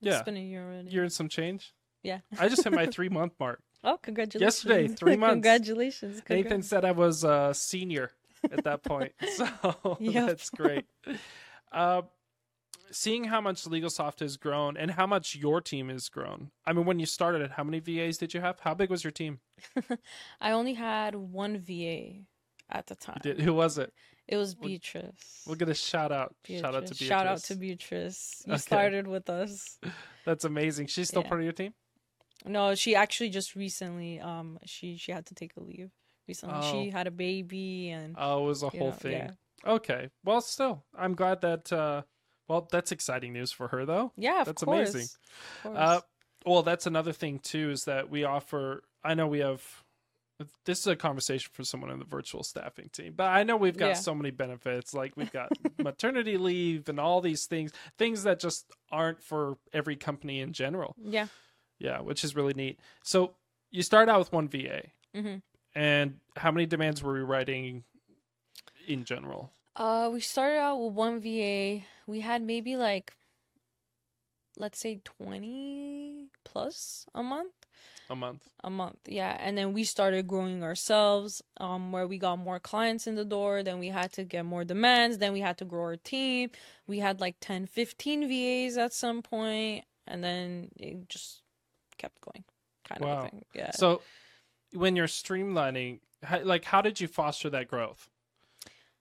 Yeah. 0.00 0.14
It's 0.16 0.24
been 0.24 0.36
a 0.36 0.40
year 0.40 0.62
already. 0.64 0.90
You're 0.90 1.04
in 1.04 1.10
some 1.10 1.28
change. 1.28 1.72
Yeah. 2.02 2.20
I 2.38 2.48
just 2.48 2.62
hit 2.64 2.72
my 2.72 2.86
three 2.94 3.08
month 3.08 3.32
mark. 3.40 3.62
Oh, 3.82 3.96
congratulations. 3.96 4.64
Yesterday, 4.64 4.88
three 4.88 5.16
months. 5.24 5.32
Congratulations. 5.34 6.22
Nathan 6.28 6.62
said 6.62 6.84
I 6.84 6.92
was 6.92 7.24
a 7.24 7.52
senior 7.54 8.10
at 8.50 8.64
that 8.64 8.82
point, 8.82 9.12
so 9.36 9.48
Yep. 10.00 10.26
that's 10.26 10.50
great. 10.50 10.84
Uh, 11.72 12.02
seeing 12.92 13.24
how 13.24 13.40
much 13.40 13.64
LegalSoft 13.64 14.20
has 14.20 14.36
grown 14.36 14.76
and 14.76 14.90
how 14.92 15.06
much 15.06 15.34
your 15.36 15.60
team 15.60 15.88
has 15.88 16.08
grown. 16.08 16.50
I 16.66 16.72
mean, 16.72 16.84
when 16.86 16.98
you 16.98 17.06
started 17.06 17.42
it, 17.42 17.52
how 17.52 17.64
many 17.64 17.78
VAs 17.80 18.18
did 18.18 18.34
you 18.34 18.40
have? 18.40 18.60
How 18.60 18.74
big 18.74 18.90
was 18.90 19.04
your 19.04 19.10
team? 19.10 19.40
I 20.40 20.52
only 20.52 20.74
had 20.74 21.14
one 21.14 21.58
VA 21.58 22.24
at 22.70 22.86
the 22.86 22.94
time. 22.96 23.18
Did, 23.22 23.40
who 23.40 23.54
was 23.54 23.78
it? 23.78 23.92
It 24.28 24.36
was 24.36 24.56
We'll- 24.56 24.68
Beatrice. 24.68 25.42
We'll 25.46 25.56
get 25.56 25.68
a 25.68 25.74
shout 25.74 26.12
out. 26.12 26.34
Shout 26.44 26.64
out 26.74 26.86
to 26.86 26.94
Beatrice. 26.94 26.98
Beatrice. 26.98 27.08
Shout 27.08 27.26
out 27.26 27.38
to 27.44 27.54
Beatrice. 27.56 28.42
You 28.46 28.52
Okay. 28.54 28.60
started 28.60 29.06
with 29.08 29.28
us. 29.28 29.78
That's 30.24 30.44
amazing. 30.44 30.86
She's 30.86 31.08
still 31.08 31.22
Yeah. 31.22 31.28
part 31.28 31.40
of 31.40 31.44
your 31.44 31.52
team. 31.52 31.74
No, 32.44 32.74
she 32.74 32.94
actually 32.94 33.30
just 33.30 33.54
recently 33.56 34.18
um 34.20 34.58
she 34.64 34.96
she 34.96 35.12
had 35.12 35.26
to 35.26 35.34
take 35.34 35.56
a 35.56 35.60
leave 35.60 35.90
recently. 36.28 36.54
Oh. 36.58 36.72
She 36.72 36.90
had 36.90 37.06
a 37.06 37.10
baby 37.10 37.90
and 37.90 38.14
Oh, 38.18 38.44
it 38.44 38.46
was 38.46 38.62
a 38.62 38.68
whole 38.70 38.88
know, 38.90 38.92
thing. 38.92 39.12
yeah. 39.12 39.30
Okay. 39.66 40.08
Well, 40.24 40.40
still, 40.40 40.84
I'm 40.96 41.14
glad 41.14 41.42
that. 41.42 41.70
Uh, 41.72 42.02
well, 42.50 42.66
that's 42.68 42.90
exciting 42.90 43.32
news 43.32 43.52
for 43.52 43.68
her, 43.68 43.86
though. 43.86 44.12
Yeah, 44.16 44.40
of 44.40 44.46
That's 44.46 44.64
course. 44.64 44.92
amazing. 44.94 45.08
Uh, 45.64 46.00
well, 46.44 46.62
that's 46.64 46.86
another 46.86 47.12
thing 47.12 47.38
too 47.38 47.70
is 47.70 47.84
that 47.84 48.10
we 48.10 48.24
offer. 48.24 48.82
I 49.04 49.14
know 49.14 49.28
we 49.28 49.38
have. 49.38 49.62
This 50.64 50.80
is 50.80 50.86
a 50.88 50.96
conversation 50.96 51.50
for 51.52 51.62
someone 51.64 51.90
in 51.90 51.98
the 52.00 52.04
virtual 52.06 52.42
staffing 52.42 52.88
team, 52.92 53.12
but 53.14 53.28
I 53.28 53.42
know 53.44 53.56
we've 53.56 53.76
got 53.76 53.88
Yeah. 53.88 53.94
so 53.94 54.14
many 54.14 54.30
benefits. 54.30 54.94
Like 54.94 55.16
we've 55.16 55.30
got 55.30 55.52
maternity 55.78 56.38
leave 56.38 56.88
and 56.88 56.98
all 56.98 57.20
these 57.20 57.44
things, 57.46 57.72
things 57.98 58.22
that 58.24 58.40
just 58.40 58.64
aren't 58.90 59.22
for 59.22 59.58
every 59.72 59.96
company 59.96 60.40
in 60.40 60.52
general. 60.52 60.96
yeah. 61.00 61.26
Yeah, 61.78 62.00
which 62.00 62.24
is 62.24 62.34
really 62.34 62.52
neat. 62.54 62.80
So 63.04 63.34
you 63.70 63.82
start 63.82 64.08
out 64.08 64.18
with 64.18 64.32
one 64.32 64.48
VA, 64.48 64.82
hmm 65.14 65.36
and 65.74 66.18
how 66.36 66.50
many 66.50 66.66
demands 66.66 67.00
were 67.02 67.12
we 67.12 67.20
writing 67.20 67.84
in 68.88 69.04
general? 69.04 69.52
Uh 69.80 70.10
we 70.12 70.20
started 70.20 70.58
out 70.58 70.76
with 70.76 70.92
one 70.92 71.20
VA. 71.22 71.80
We 72.06 72.20
had 72.20 72.42
maybe 72.42 72.76
like 72.76 73.14
let's 74.58 74.78
say 74.78 75.00
20 75.04 76.28
plus 76.44 77.06
a 77.14 77.22
month. 77.22 77.54
A 78.10 78.16
month. 78.16 78.42
a 78.64 78.68
month 78.68 78.98
yeah 79.06 79.36
and 79.40 79.56
then 79.56 79.72
we 79.72 79.84
started 79.84 80.26
growing 80.26 80.64
ourselves 80.64 81.42
um 81.58 81.92
where 81.92 82.08
we 82.08 82.18
got 82.18 82.40
more 82.40 82.58
clients 82.58 83.06
in 83.06 83.14
the 83.14 83.24
door 83.24 83.62
then 83.62 83.78
we 83.78 83.86
had 83.88 84.12
to 84.12 84.24
get 84.24 84.44
more 84.44 84.64
demands 84.64 85.18
then 85.18 85.32
we 85.32 85.38
had 85.40 85.56
to 85.56 85.64
grow 85.64 85.82
our 85.82 85.96
team 85.96 86.50
we 86.88 86.98
had 86.98 87.20
like 87.20 87.36
10 87.40 87.66
15 87.66 88.28
vas 88.28 88.76
at 88.76 88.92
some 88.92 89.22
point 89.22 89.84
and 90.08 90.24
then 90.24 90.70
it 90.76 91.08
just 91.08 91.42
kept 91.98 92.20
going 92.20 92.42
kind 92.84 93.00
of 93.00 93.08
Wow. 93.08 93.18
a 93.20 93.28
thing 93.30 93.44
yeah 93.54 93.70
So 93.70 94.02
when 94.72 94.96
you're 94.96 95.06
streamlining, 95.06 96.00
how, 96.24 96.40
like 96.42 96.64
how 96.64 96.82
did 96.82 97.00
you 97.00 97.06
foster 97.06 97.48
that 97.50 97.68
growth? 97.68 98.09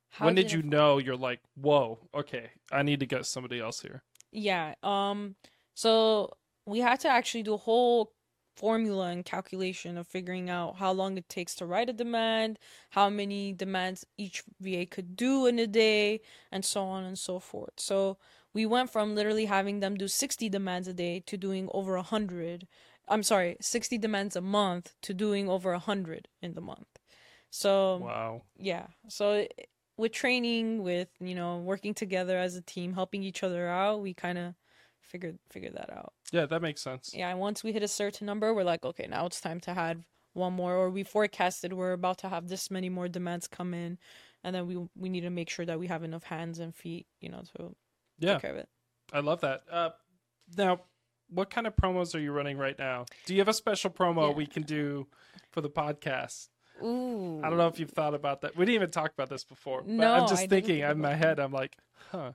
How 0.09 0.29
when 0.29 0.35
did 0.35 0.51
I 0.51 0.51
you 0.51 0.61
know 0.61 0.97
you're 0.97 1.15
like, 1.17 1.41
whoa, 1.55 2.07
okay, 2.13 2.51
I 2.71 2.83
need 2.83 2.99
to 2.99 3.05
get 3.05 3.25
somebody 3.25 3.59
else 3.59 3.81
here? 3.81 4.03
Yeah. 4.31 4.75
Um. 4.83 5.35
So 5.75 6.31
we 6.65 6.79
had 6.79 6.99
to 7.01 7.07
actually 7.09 7.43
do 7.43 7.53
a 7.55 7.57
whole 7.57 8.13
formula 8.55 9.07
and 9.09 9.23
calculation 9.23 9.97
of 9.97 10.05
figuring 10.07 10.49
out 10.49 10.75
how 10.77 10.91
long 10.91 11.17
it 11.17 11.29
takes 11.29 11.55
to 11.55 11.65
write 11.65 11.89
a 11.89 11.93
demand, 11.93 12.59
how 12.91 13.09
many 13.09 13.53
demands 13.53 14.05
each 14.17 14.43
VA 14.59 14.85
could 14.85 15.15
do 15.15 15.45
in 15.45 15.57
a 15.59 15.67
day, 15.67 16.19
and 16.51 16.65
so 16.65 16.83
on 16.83 17.05
and 17.05 17.17
so 17.17 17.39
forth. 17.39 17.73
So 17.77 18.17
we 18.53 18.65
went 18.65 18.89
from 18.91 19.15
literally 19.15 19.45
having 19.45 19.79
them 19.79 19.95
do 19.95 20.07
60 20.07 20.49
demands 20.49 20.87
a 20.87 20.93
day 20.93 21.21
to 21.21 21.37
doing 21.37 21.69
over 21.73 21.95
100. 21.95 22.67
I'm 23.07 23.23
sorry, 23.23 23.57
60 23.61 23.97
demands 23.97 24.35
a 24.35 24.41
month 24.41 24.93
to 25.03 25.13
doing 25.13 25.47
over 25.49 25.71
100 25.71 26.27
in 26.41 26.53
the 26.53 26.61
month. 26.61 26.87
So 27.49 28.05
Wow. 28.05 28.43
yeah 28.61 28.87
so 29.07 29.47
with 29.99 30.11
training 30.11 30.81
with 30.83 31.09
you 31.19 31.35
know 31.35 31.57
working 31.57 31.93
together 31.93 32.37
as 32.37 32.55
a 32.55 32.61
team 32.61 32.93
helping 32.93 33.21
each 33.23 33.43
other 33.43 33.67
out 33.67 34.01
we 34.01 34.13
kind 34.13 34.37
of 34.37 34.53
figured 35.01 35.37
figured 35.49 35.73
that 35.75 35.89
out 35.91 36.13
Yeah, 36.31 36.45
that 36.45 36.61
makes 36.61 36.81
sense. 36.81 37.11
yeah 37.13 37.29
and 37.29 37.39
once 37.39 37.63
we 37.63 37.71
hit 37.73 37.83
a 37.83 37.87
certain 37.87 38.25
number 38.25 38.53
we're 38.53 38.63
like 38.63 38.85
okay 38.85 39.07
now 39.07 39.25
it's 39.25 39.41
time 39.41 39.59
to 39.61 39.73
have 39.73 39.97
one 40.33 40.53
more 40.53 40.75
or 40.75 40.89
we 40.89 41.03
forecasted 41.03 41.73
we're 41.73 41.93
about 41.93 42.17
to 42.19 42.29
have 42.29 42.47
this 42.47 42.69
many 42.71 42.89
more 42.89 43.07
demands 43.07 43.47
come 43.47 43.73
in 43.73 43.97
and 44.43 44.55
then 44.55 44.67
we 44.67 44.77
we 44.95 45.09
need 45.09 45.21
to 45.21 45.29
make 45.29 45.49
sure 45.49 45.65
that 45.65 45.79
we 45.79 45.87
have 45.87 46.03
enough 46.03 46.23
hands 46.23 46.59
and 46.59 46.73
feet, 46.73 47.05
you 47.19 47.27
know, 47.29 47.41
to 47.57 47.75
Yeah, 48.19 48.33
take 48.33 48.41
care 48.43 48.51
of 48.51 48.57
it. 48.57 48.69
I 49.11 49.19
love 49.19 49.41
that. 49.41 49.63
Uh, 49.69 49.89
now, 50.55 50.81
what 51.29 51.49
kind 51.49 51.67
of 51.67 51.75
promos 51.75 52.15
are 52.15 52.19
you 52.19 52.31
running 52.31 52.57
right 52.57 52.77
now? 52.79 53.05
Do 53.25 53.33
you 53.33 53.41
have 53.41 53.49
a 53.49 53.53
special 53.53 53.89
promo 53.89 54.29
Yeah. 54.29 54.35
we 54.35 54.45
can 54.45 54.63
do 54.63 55.07
for 55.51 55.59
the 55.59 55.69
podcast? 55.69 56.47
Ooh. 56.83 57.41
I 57.43 57.49
don't 57.49 57.57
know 57.57 57.67
if 57.67 57.79
you've 57.79 57.91
thought 57.91 58.13
about 58.13 58.41
that. 58.41 58.55
We 58.55 58.65
didn't 58.65 58.75
even 58.75 58.89
talk 58.91 59.11
about 59.13 59.29
this 59.29 59.43
before. 59.43 59.81
But 59.81 59.89
No, 59.91 60.13
I'm 60.13 60.21
just 60.27 60.41
didn't 60.41 60.49
thinking 60.49 60.81
think 60.81 60.91
in 60.91 60.99
my 60.99 61.13
head, 61.15 61.39
I'm 61.39 61.51
like, 61.51 61.77
huh. 62.11 62.31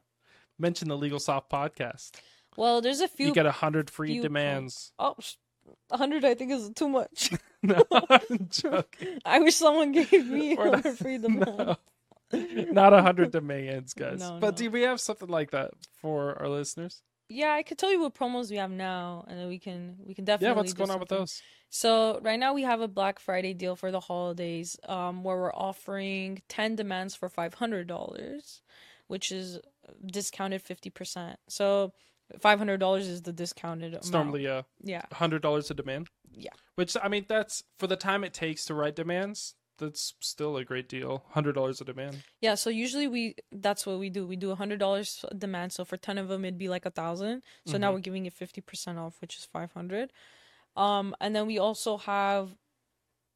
Mention 0.59 0.88
the 0.88 0.96
Legal 0.96 1.18
Soft 1.18 1.50
podcast. 1.50 2.12
Well, 2.57 2.80
there's 2.80 3.00
a 3.00 3.09
few. 3.09 3.26
you 3.26 3.33
get 3.35 3.46
a 3.46 3.50
hundred 3.52 3.90
free 3.90 4.20
demands. 4.20 4.92
oh, 4.98 5.16
sh- 5.18 5.35
a 5.90 5.96
hundred 5.96 6.24
I 6.24 6.35
think 6.35 6.52
is 6.52 6.70
too 6.76 6.88
much. 6.88 7.33
no, 7.62 7.83
I'm 8.11 8.48
joking. 8.50 9.18
I 9.24 9.40
wish 9.40 9.57
someone 9.57 9.90
gave 9.92 10.26
me 10.26 10.52
a 10.57 10.70
hundred 10.70 10.96
free 10.98 11.18
demand. 11.18 11.57
No. 11.59 11.76
Not 12.33 12.92
a 12.92 13.02
hundred 13.02 13.33
demands, 13.33 13.94
guys. 13.94 14.20
No, 14.20 14.38
but 14.40 14.57
do 14.57 14.70
we 14.70 14.83
have 14.83 15.00
something 15.00 15.28
like 15.28 15.50
that 15.52 15.72
for 16.00 16.40
our 16.40 16.48
listeners? 16.48 17.02
Yeah, 17.28 17.52
I 17.52 17.62
could 17.62 17.78
tell 17.78 17.90
you 17.90 18.00
what 18.00 18.14
promos 18.14 18.50
we 18.50 18.56
have 18.58 18.70
now, 18.70 19.24
and 19.28 19.38
then 19.38 19.48
we 19.48 19.58
can 19.58 19.96
we 20.04 20.14
can 20.14 20.24
definitely. 20.24 20.52
yeah, 20.52 20.56
what's 20.56 20.74
going 20.74 20.90
on 20.90 21.00
with 21.00 21.08
those? 21.08 21.40
So 21.70 22.20
right 22.22 22.38
now 22.38 22.54
we 22.54 22.62
have 22.62 22.80
a 22.80 22.88
Black 22.88 23.18
Friday 23.18 23.54
deal 23.54 23.74
for 23.76 23.90
the 23.90 24.00
holidays, 24.00 24.76
um, 24.87 25.24
where 25.24 25.37
we're 25.37 25.54
offering 25.54 26.42
ten 26.48 26.76
demands 26.76 27.14
for 27.14 27.28
five 27.28 27.54
hundred 27.54 27.87
dollars, 27.88 28.60
which 29.08 29.32
is 29.32 29.58
discounted 30.06 30.62
fifty 30.62 30.90
percent. 30.90 31.38
So 31.48 31.92
five 32.40 32.58
hundred 32.58 32.78
dollars 32.78 33.08
is 33.08 33.22
the 33.22 33.32
discounted 33.32 33.94
It's 33.94 34.08
amount. 34.10 34.26
normally 34.26 34.46
uh 34.46 34.62
yeah, 34.82 35.02
hundred 35.12 35.42
dollars 35.42 35.70
a 35.70 35.74
demand. 35.74 36.08
Yeah. 36.30 36.50
Which 36.74 36.96
I 37.02 37.08
mean, 37.08 37.24
that's 37.28 37.62
for 37.78 37.87
the 37.87 37.96
time 37.96 38.24
it 38.24 38.34
takes 38.34 38.64
to 38.66 38.74
write 38.74 38.96
demands. 38.96 39.54
That's 39.78 40.14
still 40.20 40.56
a 40.56 40.64
great 40.64 40.88
deal. 40.88 41.24
Hundred 41.30 41.54
dollars 41.54 41.80
a 41.80 41.84
demand. 41.84 42.22
yeah. 42.40 42.54
So 42.54 42.70
usually 42.70 43.08
we 43.08 43.34
that's 43.50 43.87
what 43.87 43.98
we 43.98 44.08
do. 44.10 44.26
We 44.26 44.37
do 44.37 44.50
a 44.52 44.54
hundred 44.54 44.78
dollars 44.78 45.24
demand. 45.37 45.72
So 45.72 45.84
for 45.84 45.96
ten 45.96 46.16
of 46.18 46.28
them, 46.28 46.44
it'd 46.44 46.58
be 46.58 46.68
like 46.68 46.87
a 46.87 46.90
thousand. 46.90 47.42
So 47.66 47.76
now 47.78 47.90
Mhm. 47.90 47.94
we're 47.94 48.00
giving 48.00 48.26
it 48.26 48.32
fifty 48.32 48.60
percent 48.60 48.98
off, 48.98 49.20
which 49.20 49.37
is 49.37 49.44
five 49.44 49.72
hundred. 49.72 50.12
Um, 50.76 51.14
and 51.20 51.34
then 51.34 51.46
we 51.46 51.58
also 51.58 51.96
have 51.98 52.54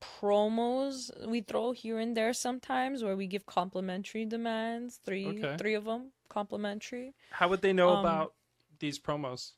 promos 0.01 1.11
we 1.27 1.40
throw 1.40 1.72
here 1.72 1.98
and 1.98 2.16
there 2.16 2.33
sometimes 2.33 3.03
where 3.03 3.16
we 3.16 3.27
give 3.27 3.44
complimentary 3.46 4.24
demands 4.24 5.01
three 5.05 5.27
Okay. 5.27 5.57
three 5.57 5.74
of 5.74 5.85
them 5.85 6.12
complimentary 6.29 7.14
How 7.31 7.48
would 7.48 7.62
they 7.62 7.72
know 7.72 7.90
Um, 7.90 7.98
about 8.01 8.35
these 8.79 8.98
promos 8.98 9.53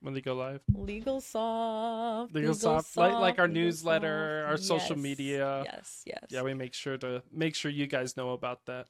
when 0.00 0.14
they 0.14 0.20
go 0.20 0.34
live? 0.34 0.60
legal 0.74 1.20
soft 1.20 2.34
Legal 2.34 2.54
Soft, 2.54 2.96
like- 2.96 3.12
like 3.14 3.38
our 3.38 3.48
Legal 3.48 3.62
newsletter, 3.64 4.42
Soft. 4.42 4.50
our 4.50 4.56
social 4.80 4.96
Yes, 4.96 5.02
media. 5.02 5.62
yes 5.64 6.02
yes 6.06 6.24
Yeah, 6.30 6.42
we 6.42 6.54
make 6.54 6.74
sure 6.74 6.96
to 6.98 7.22
make 7.32 7.54
sure 7.54 7.70
you 7.70 7.86
guys 7.86 8.16
know 8.16 8.30
about 8.30 8.66
that. 8.66 8.86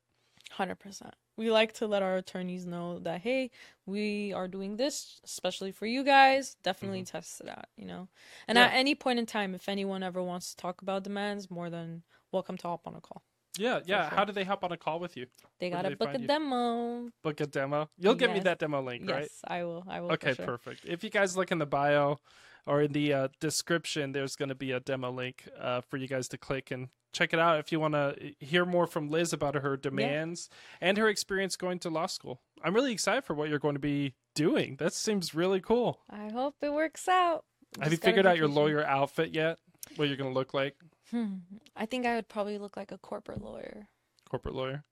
100% 0.57 1.13
we 1.37 1.51
like 1.51 1.75
to 1.75 1.87
let 1.87 2.03
our 2.03 2.17
attorneys 2.17 2.65
know 2.65 2.99
that 3.01 3.21
hey 3.21 3.51
we 3.85 4.33
are 4.33 4.49
doing 4.49 4.77
this 4.79 5.21
especially 5.23 5.71
for 5.73 5.85
you 5.85 6.03
guys 6.03 6.57
definitely 6.63 7.03
test 7.05 7.43
it 7.43 7.49
out 7.51 7.67
you 7.77 7.85
know 7.85 8.09
and 8.47 8.57
Mm-hmm. 8.57 8.65
Yeah. 8.65 8.73
at 8.75 8.81
any 8.81 8.95
point 8.95 9.19
in 9.19 9.27
time 9.27 9.55
if 9.55 9.69
anyone 9.69 10.03
ever 10.03 10.23
wants 10.23 10.51
to 10.51 10.57
talk 10.57 10.81
about 10.81 11.05
demands 11.05 11.51
more 11.51 11.69
than 11.69 12.03
welcome 12.33 12.57
to 12.59 12.67
hop 12.69 12.87
on 12.87 12.95
a 12.95 13.01
call 13.03 13.23
Yeah, 13.59 13.81
yeah. 13.85 14.09
sure. 14.09 14.17
How 14.17 14.25
do 14.25 14.33
they 14.33 14.45
hop 14.45 14.65
on 14.65 14.73
a 14.73 14.77
call 14.77 15.01
with 15.01 15.17
you? 15.17 15.27
they 15.59 15.71
gotta 15.71 15.97
book 15.97 16.15
a 16.15 16.21
you? 16.21 16.27
demo 16.27 17.11
Book 17.23 17.41
a 17.41 17.47
demo. 17.47 17.89
You'll 17.99 18.15
give 18.15 18.31
me 18.31 18.41
that 18.41 18.59
demo 18.59 18.81
link, 18.83 19.11
right? 19.11 19.23
yes 19.23 19.41
i 19.47 19.65
will 19.65 19.85
i 19.89 20.01
will 20.01 20.13
Okay, 20.13 20.35
sure. 20.35 20.47
perfect. 20.47 20.85
If 20.85 21.03
you 21.05 21.11
guys 21.11 21.37
look 21.37 21.51
in 21.51 21.59
the 21.59 21.67
bio 21.67 22.21
or 22.67 22.83
in 22.83 22.93
the 22.93 23.13
uh, 23.13 23.29
description, 23.41 24.13
there's 24.13 24.37
going 24.37 24.51
to 24.51 24.55
be 24.55 24.73
a 24.73 24.81
demo 24.81 25.11
link 25.11 25.49
uh, 25.59 25.81
for 25.81 25.97
you 25.97 26.07
guys 26.09 26.29
to 26.29 26.39
click 26.39 26.71
and 26.71 26.89
check 27.13 27.33
it 27.33 27.39
out 27.39 27.59
if 27.59 27.73
you 27.73 27.81
want 27.81 27.95
to 27.95 28.15
hear 28.39 28.65
more 28.67 28.87
from 28.87 29.09
Liz 29.11 29.33
about 29.33 29.55
her 29.55 29.77
demands 29.77 30.49
and 30.81 30.99
her 30.99 31.09
experience 31.09 31.57
going 31.57 31.79
to 31.81 31.89
law 31.91 32.07
school. 32.07 32.41
I'm 32.63 32.75
really 32.75 32.93
excited 32.93 33.25
for 33.25 33.35
what 33.35 33.49
you're 33.49 33.59
going 33.59 33.75
to 33.75 33.81
be 33.81 34.15
doing. 34.35 34.77
That 34.79 34.93
seems 34.93 35.35
really 35.35 35.61
cool. 35.61 36.01
I 36.11 36.29
hope 36.31 36.57
it 36.61 36.73
works 36.73 37.09
out. 37.09 37.45
Have 37.81 37.91
you 37.93 37.97
Just 37.97 38.05
figured 38.05 38.27
out 38.27 38.37
your 38.37 38.49
lawyer 38.49 38.85
outfit 38.85 39.35
yet? 39.35 39.59
What 39.97 40.09
you're 40.09 40.17
going 40.17 40.31
to 40.31 40.35
look 40.35 40.53
like? 40.55 40.77
Hmm. 41.11 41.37
I 41.77 41.87
think 41.87 42.07
I 42.07 42.15
would 42.17 42.29
probably 42.29 42.59
look 42.59 42.77
like 42.77 42.93
a 42.93 42.99
corporate 42.99 43.43
lawyer. 43.43 43.89
Corporate 44.29 44.55
lawyer? 44.55 44.85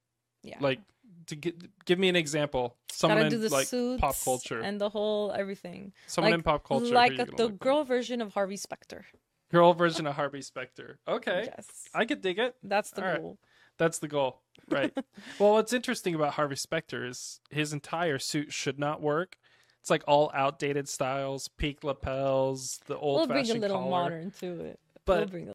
Yeah. 0.43 0.57
Like, 0.61 0.81
to 1.27 1.37
get, 1.37 1.57
give 1.85 1.99
me 1.99 2.09
an 2.09 2.17
example. 2.17 2.77
Someone 2.91 3.19
Gotta 3.25 3.31
do 3.37 3.45
in 3.45 3.51
like 3.53 3.67
suits 3.67 4.01
pop 4.01 4.15
culture. 4.25 4.61
and 4.61 4.81
the 4.81 4.89
whole 4.89 5.33
everything. 5.33 5.93
Someone 6.07 6.33
in 6.33 6.39
like- 6.39 6.45
pop 6.45 6.65
culture. 6.65 6.95
like 6.95 7.13
a, 7.13 7.25
the 7.25 7.33
look 7.33 7.39
like? 7.39 7.59
girl 7.59 7.85
version 7.85 8.21
of 8.23 8.33
Harvey 8.35 8.57
Specter. 8.57 9.05
girl 9.51 9.75
version 9.75 10.07
of 10.07 10.15
Harvey 10.15 10.43
Specter. 10.43 10.99
Okay. 11.07 11.45
Yes. 11.47 11.67
I 11.95 12.05
could 12.05 12.23
dig 12.23 12.39
it. 12.39 12.55
That's 12.63 12.91
the 12.93 13.03
All 13.03 13.09
right. 13.09 13.21
goal. 13.21 13.39
That's 13.79 13.99
the 13.99 14.09
goal. 14.09 14.41
Right. 14.71 14.93
well, 15.39 15.53
what's 15.53 15.73
interesting 15.73 16.15
about 16.15 16.35
Harvey 16.35 16.57
Specter 16.57 17.05
is 17.07 17.41
his 17.51 17.73
entire 17.73 18.19
suit 18.19 18.53
should 18.53 18.79
not 18.79 19.03
work. 19.03 19.37
It's 19.81 19.91
like 19.91 20.03
all 20.09 20.31
outdated 20.35 20.89
styles, 20.89 21.49
peak 21.49 21.85
lapels, 21.85 22.81
the 22.87 22.97
old 22.97 23.03
We'll 23.15 23.21
old 23.21 23.29
bring 23.29 23.51
a 23.51 23.55
little 23.55 23.77
collar. 23.79 23.91
modern 23.91 24.31
to 24.41 24.61
it. 24.65 24.81
But 25.05 25.19
we'll 25.19 25.29
bring 25.29 25.49
a, 25.51 25.53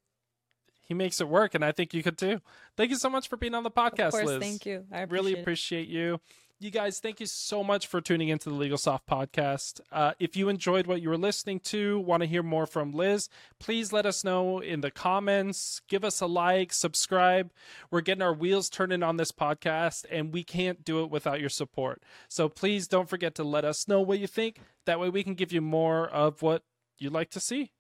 he 0.92 0.94
makes 0.94 1.22
it 1.22 1.30
work, 1.30 1.56
and 1.56 1.64
I 1.64 1.72
think 1.72 1.94
you 1.94 2.04
could 2.04 2.18
too. 2.18 2.42
Thank 2.76 2.90
you 2.90 2.98
so 2.98 3.10
much 3.10 3.30
for 3.30 3.38
being 3.38 3.56
on 3.56 3.64
the 3.64 3.72
podcast, 3.72 4.08
of 4.08 4.12
course, 4.12 4.26
Liz. 4.26 4.40
thank 4.42 4.66
you. 4.66 4.84
I 4.92 5.04
really 5.04 5.40
appreciate 5.40 5.88
it. 5.88 5.88
you. 5.88 6.20
You 6.60 6.70
guys, 6.70 7.00
thank 7.00 7.22
you 7.22 7.28
so 7.28 7.64
much 7.64 7.88
for 7.88 8.02
tuning 8.02 8.28
into 8.28 8.50
the 8.50 8.56
Legal 8.56 8.78
Soft 8.78 9.08
podcast. 9.08 9.80
Uh, 9.90 10.12
if 10.20 10.36
you 10.36 10.50
enjoyed 10.50 10.88
what 10.88 11.02
you 11.02 11.08
were 11.08 11.18
listening 11.18 11.62
to, 11.62 12.02
want 12.02 12.24
to 12.24 12.28
hear 12.28 12.44
more 12.44 12.66
from 12.66 12.92
Liz, 12.92 13.30
please 13.58 13.94
let 13.94 14.06
us 14.06 14.26
know 14.26 14.60
in 14.60 14.82
the 14.82 14.92
comments. 14.92 15.80
Give 15.88 16.04
us 16.04 16.20
a 16.20 16.26
like, 16.26 16.74
subscribe. 16.74 17.54
We're 17.90 18.02
getting 18.02 18.22
our 18.22 18.34
wheels 18.34 18.70
turning 18.70 19.02
on 19.02 19.16
this 19.16 19.32
podcast, 19.32 20.04
and 20.12 20.34
we 20.34 20.44
can't 20.44 20.84
do 20.84 21.06
it 21.06 21.10
without 21.10 21.40
your 21.40 21.50
support. 21.50 22.04
So 22.28 22.50
please 22.50 22.86
don't 22.86 23.08
forget 23.08 23.34
to 23.36 23.46
let 23.46 23.64
us 23.64 23.88
know 23.88 24.02
what 24.02 24.20
you 24.20 24.28
think. 24.28 24.60
That 24.86 25.00
way, 25.00 25.08
we 25.08 25.24
can 25.24 25.36
give 25.36 25.54
you 25.54 25.62
more 25.62 26.06
of 26.10 26.42
what 26.42 26.64
you'd 27.00 27.14
like 27.14 27.30
to 27.30 27.40
see. 27.40 27.72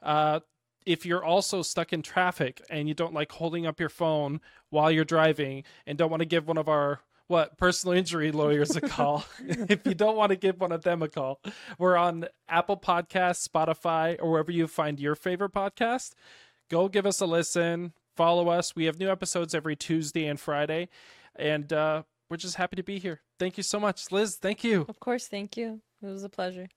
Uh, 0.00 0.40
if 0.86 1.04
you're 1.04 1.24
also 1.24 1.62
stuck 1.62 1.92
in 1.92 2.00
traffic 2.00 2.62
and 2.70 2.88
you 2.88 2.94
don't 2.94 3.12
like 3.12 3.32
holding 3.32 3.66
up 3.66 3.80
your 3.80 3.88
phone 3.88 4.40
while 4.70 4.90
you're 4.90 5.04
driving 5.04 5.64
and 5.86 5.98
don't 5.98 6.10
want 6.10 6.20
to 6.20 6.26
give 6.26 6.46
one 6.46 6.56
of 6.56 6.68
our 6.68 7.00
what 7.26 7.58
personal 7.58 7.96
injury 7.96 8.30
lawyers 8.30 8.76
a 8.76 8.80
call 8.80 9.24
if 9.40 9.84
you 9.84 9.94
don't 9.94 10.16
want 10.16 10.30
to 10.30 10.36
give 10.36 10.60
one 10.60 10.70
of 10.70 10.84
them 10.84 11.02
a 11.02 11.08
call 11.08 11.40
we're 11.76 11.96
on 11.96 12.26
apple 12.48 12.76
podcasts 12.76 13.48
spotify 13.48 14.16
or 14.20 14.30
wherever 14.30 14.52
you 14.52 14.66
find 14.66 15.00
your 15.00 15.16
favorite 15.16 15.52
podcast. 15.52 16.12
Go 16.70 16.88
give 16.88 17.04
us 17.04 17.20
a 17.20 17.26
listen 17.26 17.92
follow 18.16 18.48
us. 18.48 18.74
We 18.74 18.86
have 18.86 18.98
new 18.98 19.10
episodes 19.10 19.54
every 19.54 19.76
tuesday 19.76 20.26
and 20.26 20.38
friday 20.38 20.88
and 21.34 21.70
uh, 21.72 22.02
we're 22.30 22.36
just 22.38 22.56
happy 22.56 22.76
to 22.76 22.82
be 22.82 22.98
here. 22.98 23.20
Thank 23.38 23.56
you 23.56 23.62
so 23.62 23.78
much. 23.80 24.10
Liz 24.12 24.36
thank 24.36 24.62
you. 24.62 24.86
Of 24.88 25.00
course, 25.00 25.26
thank 25.26 25.56
you. 25.56 25.80
It 26.02 26.06
was 26.06 26.22
a 26.22 26.28
pleasure. 26.28 26.68